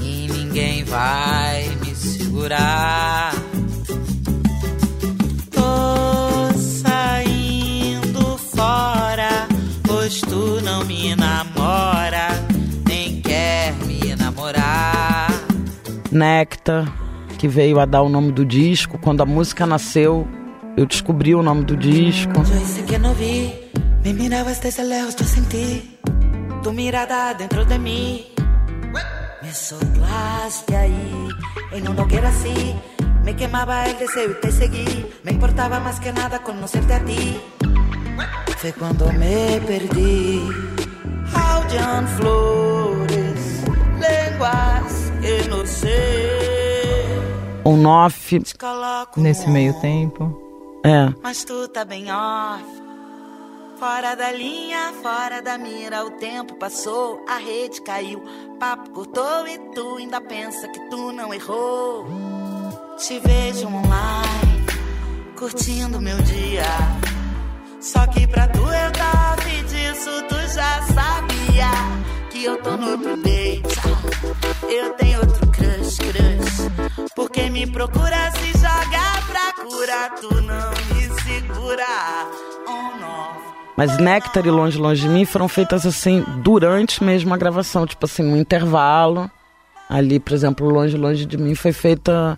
[0.02, 3.41] E ninguém vai me segurar.
[10.20, 12.28] Tu não me namora,
[12.88, 15.30] nem quer me namorar.
[16.12, 16.92] Nectar,
[17.38, 18.98] que veio a dar o nome do disco.
[18.98, 20.28] Quando a música nasceu,
[20.76, 22.34] eu descobri o nome do disco.
[22.34, 23.54] Yo hice que no vi,
[24.04, 25.98] me mirabas desde lejos, yo sentí
[26.62, 28.34] tu mirada dentro de mí.
[29.42, 31.30] Me soplaste ahí,
[31.72, 32.76] en una hoguera así.
[33.24, 35.06] Me quemaba el deseo y te seguí.
[35.24, 37.40] Me importaba más que nada conocerte a ti.
[38.62, 40.42] Fue cuando me perdí.
[41.34, 43.64] Aullan flores,
[44.00, 47.08] lenguas que no sé.
[47.64, 50.38] O Noff, Te coloco Nesse um meio tempo.
[50.84, 51.12] é.
[51.24, 52.64] mas tu tá bem off.
[53.80, 58.22] Fora da linha, fora da mira, o tempo passou, a rede caiu,
[58.60, 62.06] papo cortou e tu ainda pensa que tu não errou.
[63.00, 64.66] Te vejo online,
[65.36, 66.64] curtindo meu dia.
[67.82, 71.72] Só que pra tu eu tava disso tu já sabia
[72.30, 73.82] que eu tô no outro date.
[74.70, 77.12] Eu tenho outro crush, crush.
[77.16, 82.28] Porque me procura se jogar pra curar, tu não me segura.
[82.68, 83.42] Oh, não.
[83.76, 88.06] Mas Nectar e Longe, Longe de Mim foram feitas assim durante mesmo a gravação, tipo
[88.06, 89.30] assim, no intervalo.
[89.90, 92.38] Ali, por exemplo, Longe, Longe de Mim foi feita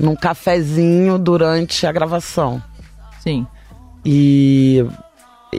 [0.00, 2.60] num cafezinho durante a gravação.
[3.20, 3.46] Sim.
[4.04, 4.84] E,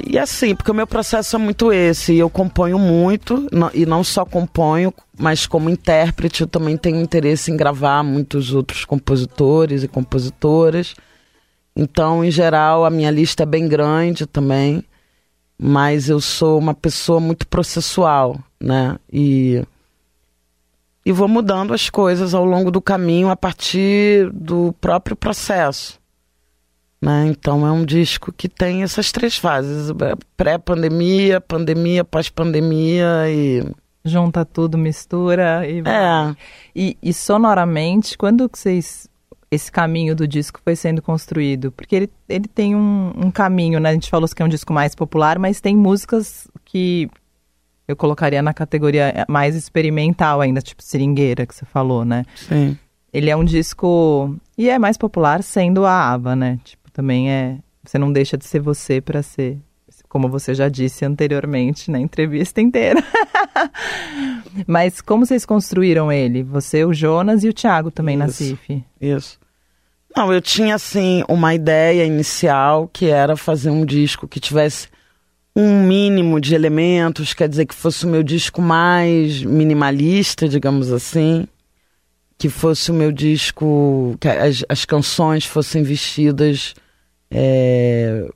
[0.07, 2.15] e assim, porque o meu processo é muito esse.
[2.15, 7.57] Eu componho muito, e não só componho, mas como intérprete eu também tenho interesse em
[7.57, 10.93] gravar muitos outros compositores e compositoras.
[11.75, 14.83] Então, em geral, a minha lista é bem grande também,
[15.57, 18.97] mas eu sou uma pessoa muito processual, né?
[19.11, 19.61] E,
[21.05, 25.99] e vou mudando as coisas ao longo do caminho a partir do próprio processo.
[27.05, 27.27] Né?
[27.27, 33.63] Então é um disco que tem essas três fases: é pré-pandemia, pandemia, pós-pandemia e.
[34.03, 35.79] Junta tudo, mistura e.
[35.79, 36.35] É,
[36.75, 39.07] E, e sonoramente, quando vocês.
[39.51, 41.71] Esse caminho do disco foi sendo construído?
[41.71, 43.89] Porque ele, ele tem um, um caminho, né?
[43.89, 47.07] A gente falou que é um disco mais popular, mas tem músicas que
[47.87, 52.25] eu colocaria na categoria mais experimental ainda, tipo Seringueira, que você falou, né?
[52.35, 52.75] sim.
[53.13, 54.35] Ele é um disco.
[54.57, 56.59] E é mais popular sendo a Ava, né?
[56.65, 57.57] Tipo, também é.
[57.83, 59.59] Você não deixa de ser você pra ser.
[60.07, 63.03] Como você já disse anteriormente na entrevista inteira.
[64.65, 66.41] Mas como vocês construíram ele?
[66.41, 68.37] Você, o Jonas e o Thiago também na Isso.
[68.37, 68.83] CIF.
[68.99, 69.37] Isso.
[70.15, 74.87] Não, eu tinha assim uma ideia inicial que era fazer um disco que tivesse
[75.53, 81.45] um mínimo de elementos, quer dizer que fosse o meu disco mais minimalista, digamos assim,
[82.37, 86.73] que fosse o meu disco, que as, as canções fossem vestidas
[87.29, 88.27] é,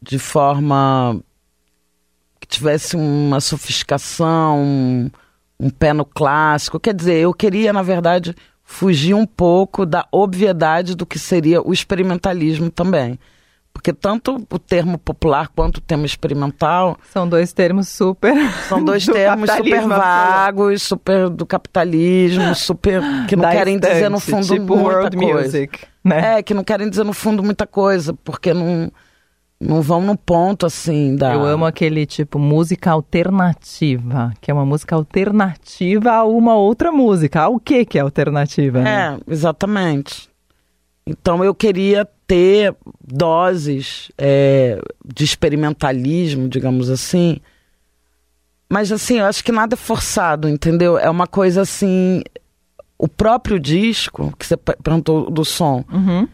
[0.00, 1.20] de forma
[2.40, 5.10] que tivesse uma sofisticação, um,
[5.58, 6.80] um pé no clássico.
[6.80, 11.72] Quer dizer, eu queria, na verdade, fugir um pouco da obviedade do que seria o
[11.72, 13.18] experimentalismo também.
[13.78, 18.34] Porque tanto o termo popular quanto o termo experimental São dois termos super.
[18.68, 19.88] são dois do termos super absoluto.
[20.00, 25.16] vagos, super do capitalismo, super que não Da querem dizer no fundo tipo muita world
[25.16, 25.42] coisa.
[25.44, 26.38] music, né?
[26.38, 28.90] É, que não querem dizer no fundo muita coisa, porque não,
[29.60, 31.34] não vão no ponto assim da.
[31.34, 37.42] Eu amo aquele tipo música alternativa, que é uma música alternativa a uma outra música.
[37.42, 38.80] Ao que que é alternativa?
[38.80, 39.16] né?
[39.28, 40.28] É, exatamente.
[41.06, 47.38] Então eu queria ter doses é, de experimentalismo, digamos assim.
[48.70, 50.98] Mas assim, eu acho que nada é forçado, entendeu?
[50.98, 52.22] É uma coisa assim.
[52.98, 56.28] O próprio disco, que você pe- perguntou do som, Uhum.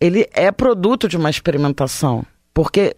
[0.00, 2.24] ele é produto de uma experimentação.
[2.52, 2.94] Porque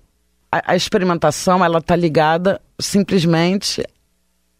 [0.50, 3.84] a, a experimentação, ela tá ligada simplesmente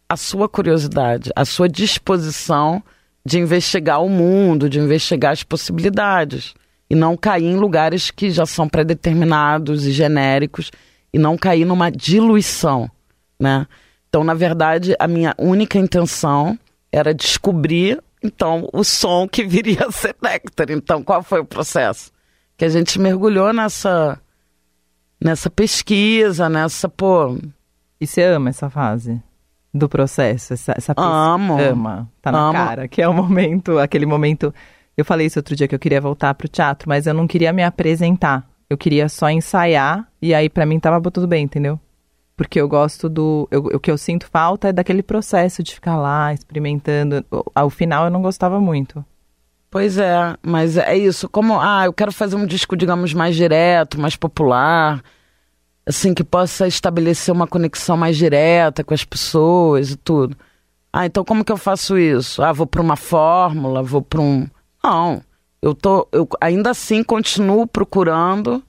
[0.09, 2.83] a sua curiosidade, a sua disposição
[3.25, 6.55] de investigar o mundo, de investigar as possibilidades
[6.93, 10.71] e não cair em lugares que já são pré-determinados e genéricos
[11.11, 12.87] e não cair numa diluição,
[13.41, 13.67] né?
[14.11, 16.59] Então, na verdade, a minha única intenção
[16.93, 20.71] era descobrir então o som que viria a ser néctar.
[20.71, 22.13] Então, qual foi o processo?
[22.59, 24.21] Que a gente mergulhou nessa
[25.19, 27.39] nessa pesquisa, nessa pô.
[27.99, 29.19] E você ama essa fase
[29.73, 31.17] do processo, essa, essa pesquisa?
[31.17, 31.59] Amo.
[31.59, 32.53] Ama, tá na Amo.
[32.53, 34.53] cara, que é o momento, aquele momento.
[34.97, 37.53] Eu falei isso outro dia que eu queria voltar pro teatro, mas eu não queria
[37.53, 38.47] me apresentar.
[38.69, 41.79] Eu queria só ensaiar e aí pra mim tava tudo bem, entendeu?
[42.37, 43.47] Porque eu gosto do.
[43.51, 47.25] eu- o que eu sinto falta é daquele processo de ficar lá experimentando.
[47.55, 49.05] Ao final eu não gostava muito.
[49.71, 51.29] Pois é, mas é isso.
[51.29, 55.03] Como, ah, eu quero fazer um disco, digamos, mais direto, mais popular,
[55.87, 60.37] assim, que possa estabelecer uma conexão mais direta com as pessoas e tudo.
[60.93, 62.43] Ah, então como que eu faço isso?
[62.43, 64.47] Ah, vou para uma fórmula, vou para um.
[64.83, 65.23] Não,
[65.61, 68.63] eu tô, eu ainda assim continuo procurando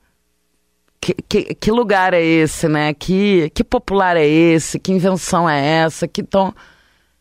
[1.02, 2.94] que, que, que lugar é esse, né?
[2.94, 4.80] Que, que popular é esse?
[4.80, 6.08] Que invenção é essa?
[6.08, 6.54] Que então,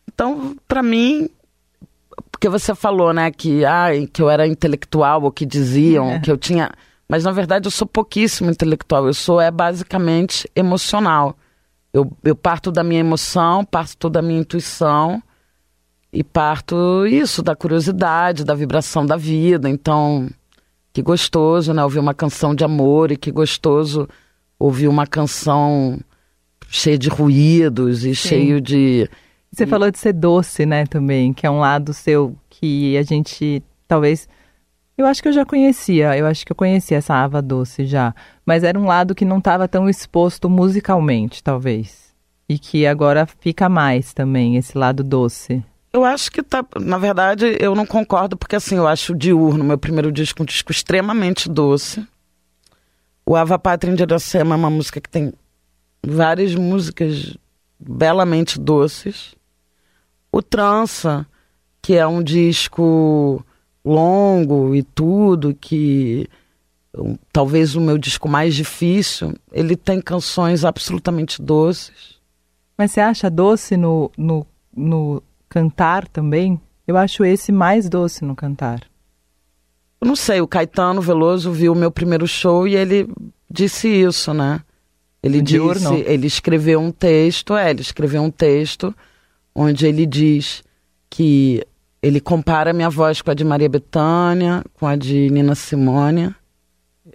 [0.07, 1.27] então para mim,
[2.31, 6.19] porque você falou, né, que, ai, que eu era intelectual, ou que diziam É.
[6.19, 6.71] que eu tinha.
[7.09, 11.35] Mas na verdade eu sou pouquíssimo intelectual, eu sou é basicamente emocional.
[11.91, 15.21] Eu, eu parto da minha emoção, parto da minha intuição
[16.13, 19.67] e parto isso, da curiosidade, da vibração da vida.
[19.67, 20.29] Então,
[20.93, 24.07] que gostoso, né, ouvir uma canção de amor e que gostoso
[24.59, 25.99] ouvir uma canção
[26.69, 29.09] cheia de ruídos e cheio de.
[29.51, 33.63] Você falou de ser doce, né, também, que é um lado seu que a gente
[33.87, 34.29] talvez.
[34.95, 38.13] Eu acho que eu já conhecia, eu acho que eu conhecia essa Ava doce já,
[38.45, 42.13] mas era um lado que não estava tão exposto musicalmente, talvez.
[42.47, 45.63] E que agora fica mais também, esse lado doce.
[45.93, 46.65] Eu acho que tá.
[46.81, 50.45] Na verdade, eu não concordo, porque assim, eu acho o Diurno, meu primeiro disco, um
[50.45, 52.05] disco extremamente doce.
[53.23, 55.31] O Ava Pátria em Iracema é uma música que tem
[56.05, 57.37] várias músicas
[57.79, 59.35] belamente doces.
[60.31, 61.27] O Trança,
[61.79, 63.45] que é um disco
[63.85, 66.27] longo e tudo, que
[67.31, 72.19] talvez o meu disco mais difícil, ele tem canções absolutamente doces.
[72.75, 75.21] Mas você acha doce no, no, no
[75.53, 76.59] cantar também?
[76.87, 78.81] Eu acho esse mais doce no cantar.
[80.01, 83.07] Eu não sei, o Caetano Veloso viu o meu primeiro show e ele
[83.49, 84.61] disse isso, né?
[85.21, 88.93] Ele disse, ele escreveu um texto, é, ele escreveu um texto
[89.55, 90.63] onde ele diz
[91.09, 91.63] que
[92.01, 96.35] ele compara minha voz com a de Maria Bethânia, com a de Nina Simone.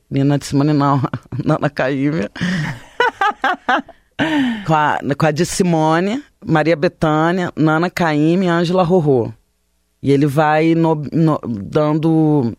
[0.08, 1.02] Nina Simone não,
[1.44, 2.28] Nana Caymmi.
[4.64, 9.32] com, a, com a de Simone, Maria Bethânia, Nana Caymmi e Ângela Rorô.
[10.02, 12.56] E ele vai no- no- dando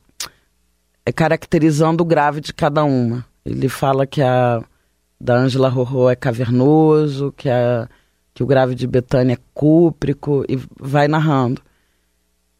[1.05, 3.25] é, caracterizando o grave de cada uma.
[3.45, 4.61] Ele fala que a
[5.19, 7.88] da Ângela Rorô é cavernoso, que, a,
[8.34, 11.61] que o grave de Betânia é cúprico, e vai narrando.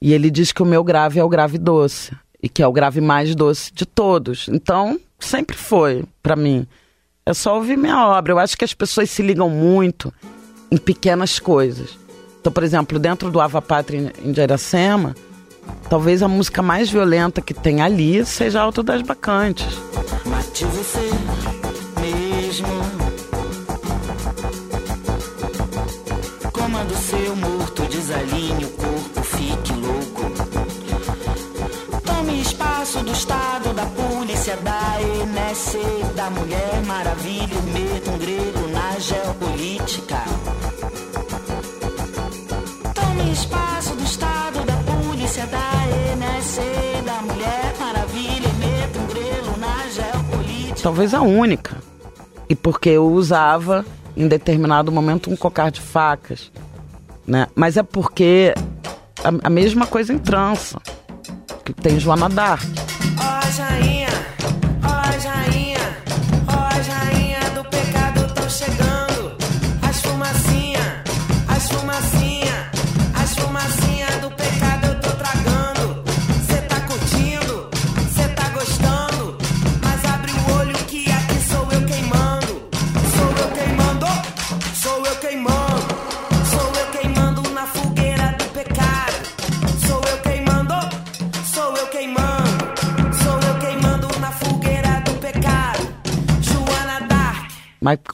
[0.02, 2.12] E ele diz que o meu grave é o grave doce,
[2.42, 4.48] e que é o grave mais doce de todos.
[4.50, 6.66] Então, sempre foi para mim.
[7.26, 8.34] É só ouvir minha obra.
[8.34, 10.12] Eu acho que as pessoas se ligam muito
[10.72, 11.98] em pequenas coisas.
[12.40, 15.16] Então, por exemplo, dentro do Ava Pátria em Iracema,
[15.90, 19.78] talvez a música mais violenta que tem ali seja Alto das Bacantes.
[20.26, 21.10] Mate você
[22.00, 22.68] mesmo.
[26.52, 30.32] Comando seu morto, desalinhe o corpo, fique louco.
[32.06, 35.76] Tome espaço do Estado, da polícia, da ENS,
[36.16, 40.29] da Mulher Maravilha, meta um grego na geopolítica.
[45.48, 46.58] Da ENS,
[47.06, 50.82] da Mulher Maravilha, meta um grelo na geopolítica.
[50.82, 51.78] Talvez a única.
[52.48, 53.86] E porque eu usava
[54.18, 56.52] em determinado momento um cocar de facas.
[57.26, 57.48] Né?
[57.56, 58.54] Mas é porque
[59.24, 60.80] a, a mesma coisa em trança.
[61.64, 62.64] Que tem Joana Dark.
[63.18, 63.99] Ó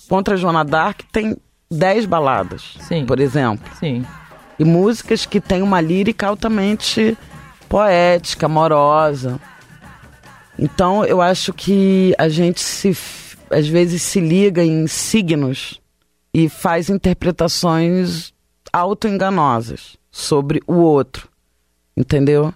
[0.07, 1.37] contra Joana Dark tem
[1.71, 3.05] 10 baladas, Sim.
[3.05, 3.65] por exemplo.
[3.79, 4.05] Sim.
[4.57, 7.17] E músicas que têm uma lírica altamente
[7.67, 9.39] poética, amorosa.
[10.57, 12.95] Então eu acho que a gente se
[13.49, 15.79] às vezes se liga em signos
[16.33, 18.33] e faz interpretações
[18.71, 21.29] autoenganosas sobre o outro.
[21.95, 22.53] Entendeu?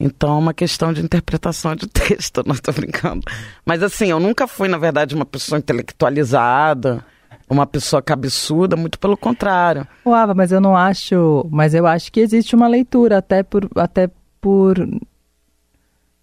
[0.00, 3.22] Então é uma questão de interpretação de texto, não tô brincando.
[3.66, 7.04] Mas assim, eu nunca fui, na verdade, uma pessoa intelectualizada,
[7.48, 9.86] uma pessoa cabeçuda, muito pelo contrário.
[10.02, 11.46] Ô, Ava, mas eu não acho.
[11.50, 13.68] Mas eu acho que existe uma leitura, até por.
[13.76, 14.08] Até
[14.40, 14.78] por...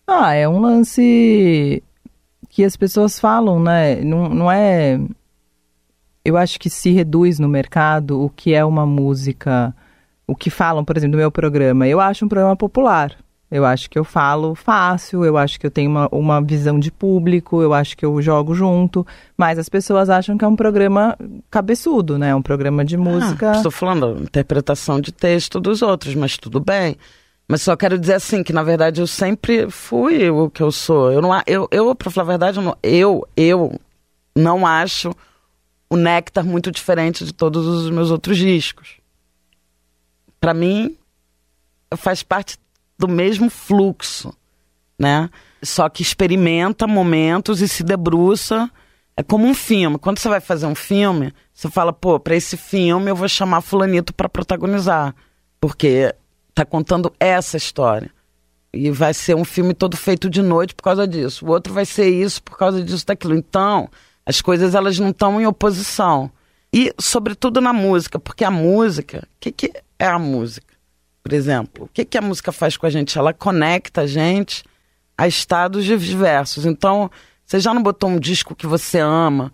[0.07, 1.84] Ah, é um lance
[2.49, 4.01] que as pessoas falam, né?
[4.01, 4.99] Não, não é.
[6.25, 9.75] Eu acho que se reduz no mercado o que é uma música.
[10.25, 11.88] O que falam, por exemplo, do meu programa.
[11.88, 13.15] Eu acho um programa popular.
[13.50, 16.91] Eu acho que eu falo fácil, eu acho que eu tenho uma, uma visão de
[16.91, 21.18] público, eu acho que eu jogo junto, mas as pessoas acham que é um programa
[21.50, 22.36] cabeçudo, né?
[22.36, 23.52] Um programa de música.
[23.52, 26.98] Ah, estou falando da interpretação de texto dos outros, mas tudo bem.
[27.48, 31.10] Mas só quero dizer assim, que na verdade eu sempre fui o que eu sou.
[31.14, 33.80] Eu, não, eu, eu para falar a verdade, eu, não- eu, eu
[34.36, 35.16] não acho
[35.89, 38.98] o Néctar muito diferente de todos os meus outros discos.
[40.39, 40.98] Para mim,
[41.95, 42.58] faz parte
[42.98, 44.34] do mesmo fluxo,
[44.98, 45.30] né?
[45.64, 48.70] Só que experimenta momentos e se debruça.
[49.16, 49.98] É como um filme.
[49.98, 53.62] Quando você vai fazer um filme, você fala, pô, para esse filme eu vou chamar
[53.62, 55.16] fulanito para protagonizar,
[55.60, 56.14] porque
[56.54, 58.12] tá contando essa história.
[58.74, 61.45] E vai ser um filme todo feito de noite por causa disso.
[61.45, 63.34] O outro vai ser isso por causa disso, daquilo.
[63.34, 63.89] Então,
[64.26, 66.30] as coisas elas não estão em oposição.
[66.72, 70.76] E, sobretudo, na música, porque a música, o que, que é a música?
[71.28, 73.17] Por exemplo, o que, que a música faz com a gente?
[73.17, 74.63] Ela conecta a gente
[75.17, 76.65] a estados diversos.
[76.65, 77.11] Então,
[77.45, 79.51] você já não botou um disco que você ama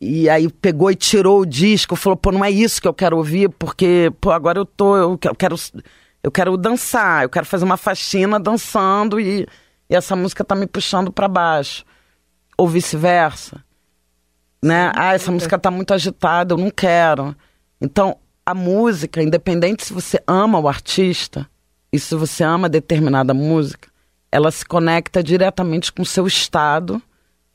[0.00, 3.16] e aí pegou e tirou o disco, falou, pô, não é isso que eu quero
[3.16, 5.56] ouvir, porque, pô, agora eu tô, eu que- eu quero,
[6.22, 9.48] eu quero dançar, eu quero fazer uma faxina dançando e,
[9.90, 11.84] e essa música tá me puxando para baixo.
[12.56, 13.64] Ou vice-versa.
[14.62, 14.92] Né?
[14.94, 17.34] Ah, essa música tá muito agitada, eu não quero.
[17.80, 18.16] Então,
[18.46, 21.48] a música, independente se você ama o artista
[21.92, 23.88] e se você ama determinada música,
[24.30, 27.00] ela se conecta diretamente com o seu estado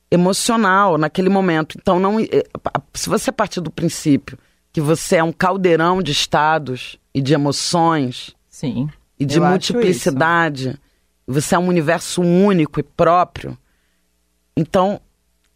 [0.10, 1.78] emocional naquele momento.
[1.80, 2.44] Então, não, eh,
[2.94, 4.38] se você partir do princípio
[4.72, 8.90] que você é um caldeirão de estados e de emoções Sim.
[9.20, 10.80] e de multiplicidade,
[11.28, 13.58] você é um universo único e próprio,
[14.56, 15.02] então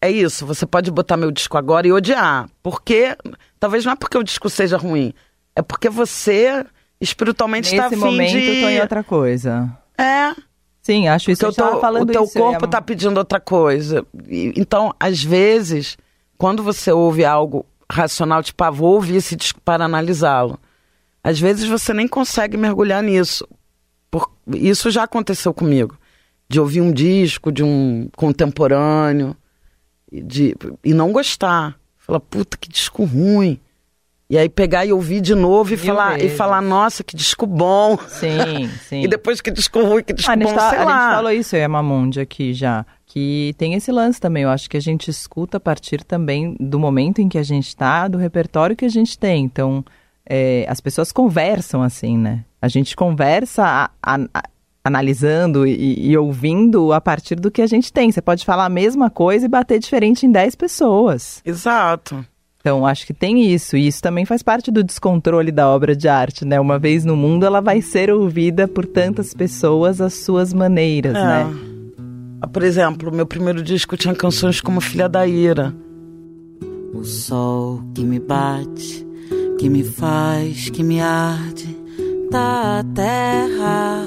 [0.07, 0.45] é isso.
[0.45, 2.49] Você pode botar meu disco agora e odiar.
[2.61, 3.15] Porque,
[3.59, 5.13] talvez não é porque o disco seja ruim,
[5.55, 6.65] é porque você
[6.99, 8.45] espiritualmente está Nesse afim momento de...
[8.47, 9.77] eu tô em outra coisa.
[9.97, 10.33] É,
[10.81, 11.45] Sim, acho isso.
[11.45, 14.05] porque Eu teu, falando o teu isso, corpo está pedindo outra coisa.
[14.27, 15.97] E- então, às vezes,
[16.37, 20.59] quando você ouve algo racional, tipo, ah, vou ouvir esse disco para analisá-lo.
[21.23, 23.47] Às vezes você nem consegue mergulhar nisso.
[24.11, 25.97] Por- Isso já aconteceu comigo.
[26.49, 29.35] De ouvir um disco de um contemporâneo
[30.21, 31.75] de, e não gostar.
[31.97, 33.59] Falar, puta, que disco ruim.
[34.29, 37.45] E aí pegar e ouvir de novo e Mil falar, e falar, nossa, que disco
[37.45, 37.97] bom.
[38.07, 39.01] Sim, sim.
[39.03, 41.05] E depois que disco ruim, que disco Ah, a, bom, tá- sei a lá.
[41.07, 42.85] gente falou isso, eu e a Mamonde aqui já.
[43.05, 44.43] Que tem esse lance também.
[44.43, 47.67] Eu acho que a gente escuta a partir também do momento em que a gente
[47.67, 49.43] está, do repertório que a gente tem.
[49.43, 49.85] Então,
[50.27, 52.43] é, as pessoas conversam assim, né?
[52.59, 54.43] A gente conversa a- a- a-
[54.83, 58.11] analisando e, e ouvindo a partir do que a gente tem.
[58.11, 61.41] Você pode falar a mesma coisa e bater diferente em 10 pessoas.
[61.45, 62.25] Exato.
[62.59, 63.75] Então, acho que tem isso.
[63.75, 66.59] E isso também faz parte do descontrole da obra de arte, né?
[66.59, 71.23] Uma vez no mundo, ela vai ser ouvida por tantas pessoas às suas maneiras, É.
[71.23, 71.53] né?
[72.41, 75.73] Ah, Por exemplo, meu primeiro disco tinha canções como Filha da Ira.
[76.93, 79.05] O sol que me bate,
[79.59, 81.75] que me faz, que me arde
[82.31, 84.05] da terra.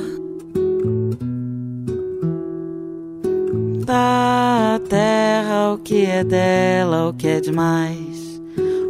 [3.87, 8.43] Da terra, o que é dela, o que é demais,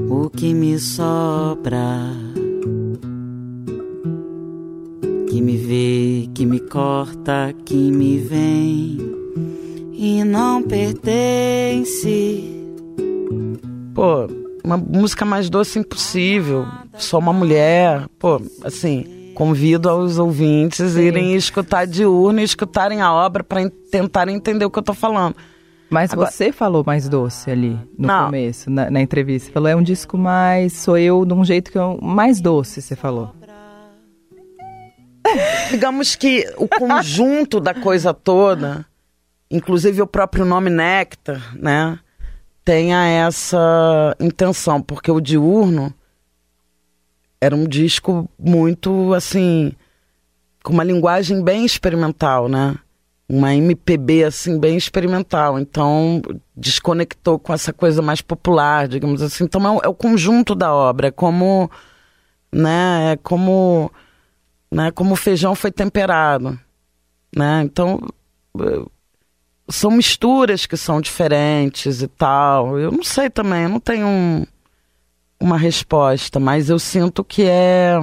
[0.08, 2.14] o que me sobra.
[5.28, 8.96] Que me vê, que me corta, que me vem
[9.92, 12.42] e não pertence.
[13.94, 14.26] Pô,
[14.64, 16.64] uma música mais doce impossível.
[16.96, 18.08] Só uma mulher.
[18.18, 19.04] Pô, assim,
[19.36, 24.70] convido aos ouvintes a irem escutar diurno e escutarem a obra para tentarem entender o
[24.70, 25.36] que eu tô falando.
[25.90, 28.24] Mas Agora- você falou mais doce ali no Não.
[28.24, 29.48] começo, na, na entrevista.
[29.48, 30.72] Você falou, é um disco mais.
[30.72, 31.98] Sou eu de um jeito que eu.
[32.02, 33.32] Mais doce, você falou.
[35.70, 38.86] Digamos que o conjunto da coisa toda,
[39.50, 41.98] inclusive o próprio nome Néctar, né?
[42.64, 45.94] tenha essa intenção, porque o diurno
[47.40, 49.72] era um disco muito assim
[50.62, 52.76] com uma linguagem bem experimental, né?
[53.28, 56.22] Uma MPB assim bem experimental, então
[56.56, 59.44] desconectou com essa coisa mais popular, digamos assim.
[59.44, 61.70] Então é o, é o conjunto da obra, é como,
[62.52, 63.12] né?
[63.12, 63.90] É como,
[64.70, 64.90] né?
[64.90, 66.58] Como o feijão foi temperado,
[67.36, 67.62] né?
[67.62, 68.00] Então
[69.68, 72.78] são misturas que são diferentes e tal.
[72.78, 74.46] Eu não sei também, eu não tenho um,
[75.40, 77.94] uma resposta, mas eu sinto que é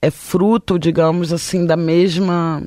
[0.00, 2.62] é fruto, digamos assim, da mesma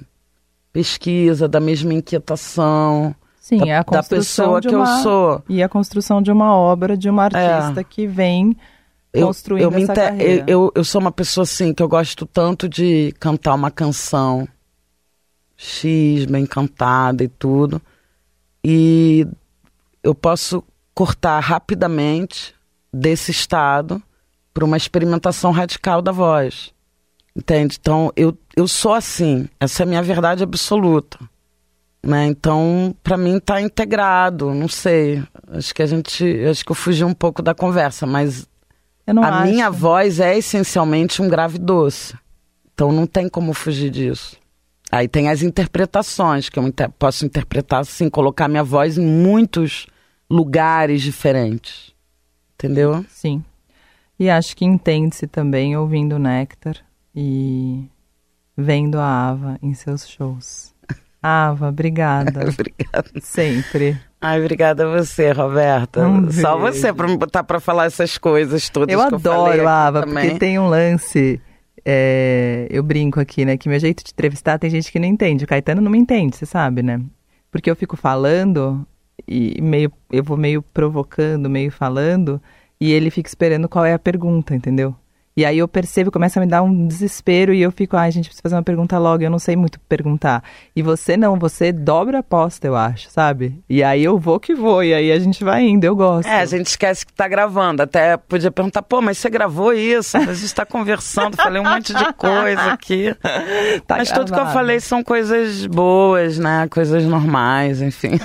[0.74, 3.16] pesquisa, da mesma inquietação.
[3.40, 5.44] Sim, da, é a construção da pessoa que uma, eu sou.
[5.48, 7.84] E a construção de uma obra de uma artista É.
[7.84, 8.56] que vem
[9.14, 10.44] Eu, construindo eu, me essa carreira.
[10.48, 14.48] eu, eu, eu sou uma pessoa assim que eu gosto tanto de cantar uma canção
[15.58, 17.82] X, bem cantada e tudo.
[18.64, 19.26] E
[20.04, 20.64] eu posso
[20.94, 22.54] cortar rapidamente
[22.94, 24.02] desse estado
[24.54, 26.74] para uma experimentação radical da voz.
[27.36, 27.78] Entende?
[27.80, 29.48] Então, eu, eu sou assim.
[29.60, 31.18] Essa é a minha verdade absoluta.
[32.04, 32.26] Né?
[32.26, 35.24] Então, para mim tá integrado, não sei.
[35.48, 38.48] Acho que a gente, acho que eu fugi um pouco da conversa, mas
[39.08, 39.52] a acho.
[39.52, 42.16] minha voz é essencialmente um grave doce.
[42.74, 44.36] Então não tem como fugir disso.
[44.92, 49.88] Aí tem as interpretações, que eu inter- posso interpretar assim, colocar minha voz em muitos
[50.30, 51.94] lugares diferentes.
[52.66, 53.06] Entendeu?
[53.10, 53.44] Sim.
[54.20, 56.76] E acho que entende-se também ouvindo o Néctar
[57.16, 57.86] e
[58.56, 60.74] vendo a Ava em seus shows.
[61.24, 62.42] Ava, obrigada.
[62.50, 63.10] Obrigada.
[63.22, 63.96] Sempre.
[64.20, 66.02] Ai, obrigada a você, Roberta.
[66.08, 66.74] Um Só beijo.
[66.82, 69.68] você para me botar para falar essas coisas todas Eu que eu falei adoro aqui
[69.68, 70.24] a Ava, também.
[70.26, 71.40] porque tem um lance.
[71.86, 73.56] é, eu brinco aqui, né?
[73.58, 75.44] Que meu jeito de entrevistar tem gente que não entende.
[75.46, 77.00] O Caetano não me entende, você sabe, né?
[77.52, 78.86] Porque eu fico falando
[79.28, 82.42] e meio, eu vou meio provocando, meio falando,
[82.80, 84.96] e ele fica esperando qual é a pergunta, entendeu?
[85.36, 88.26] E aí eu percebo, começa a me dar um desespero e eu fico, ai, gente,
[88.26, 90.44] precisa fazer uma pergunta logo, eu não sei muito perguntar.
[90.76, 93.58] E você não, você dobra a aposta, eu acho, sabe?
[93.70, 96.28] E aí eu vou que vou, e aí a gente vai indo, eu gosto.
[96.28, 97.82] É, a gente esquece que tá gravando.
[97.82, 100.18] Até podia perguntar, pô, mas você gravou isso?
[100.18, 103.16] A gente tá conversando, falei um monte de coisa aqui.
[103.88, 104.54] Tá mas tudo que eu gravado.
[104.54, 106.68] falei são coisas boas, né?
[106.70, 108.20] Coisas normais, enfim.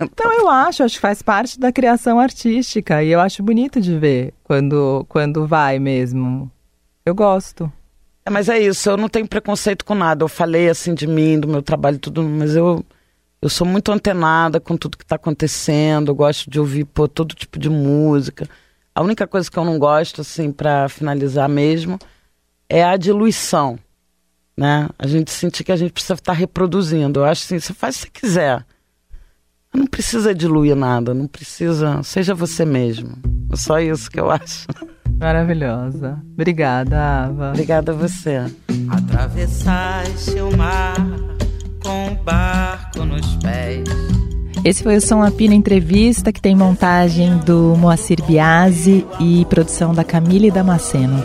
[0.00, 3.96] Então eu acho, acho que faz parte da criação artística e eu acho bonito de
[3.98, 6.50] ver quando, quando vai mesmo.
[7.04, 7.72] Eu gosto.
[8.24, 10.22] É, mas é isso, eu não tenho preconceito com nada.
[10.22, 12.84] Eu falei assim de mim, do meu trabalho tudo, mas eu,
[13.40, 16.10] eu sou muito antenada com tudo que está acontecendo.
[16.10, 18.48] Eu gosto de ouvir pô, todo tipo de música.
[18.94, 21.98] A única coisa que eu não gosto, assim, para finalizar mesmo,
[22.68, 23.78] é a diluição.
[24.56, 24.88] Né?
[24.98, 27.20] A gente sentir que a gente precisa estar reproduzindo.
[27.20, 28.66] Eu acho assim, você faz se você quiser.
[29.78, 32.02] Não precisa diluir nada, não precisa.
[32.02, 33.16] Seja você mesmo.
[33.52, 34.66] É só isso que eu acho.
[35.20, 36.18] Maravilhosa.
[36.32, 37.50] Obrigada, Ava.
[37.50, 38.44] Obrigada a você.
[38.90, 40.96] Atravessaste o mar
[41.80, 43.84] com o barco nos pés.
[44.64, 50.02] Esse foi o Som Apina Entrevista, que tem montagem do Moacir Biasi e produção da
[50.02, 51.22] Camille Damasceno.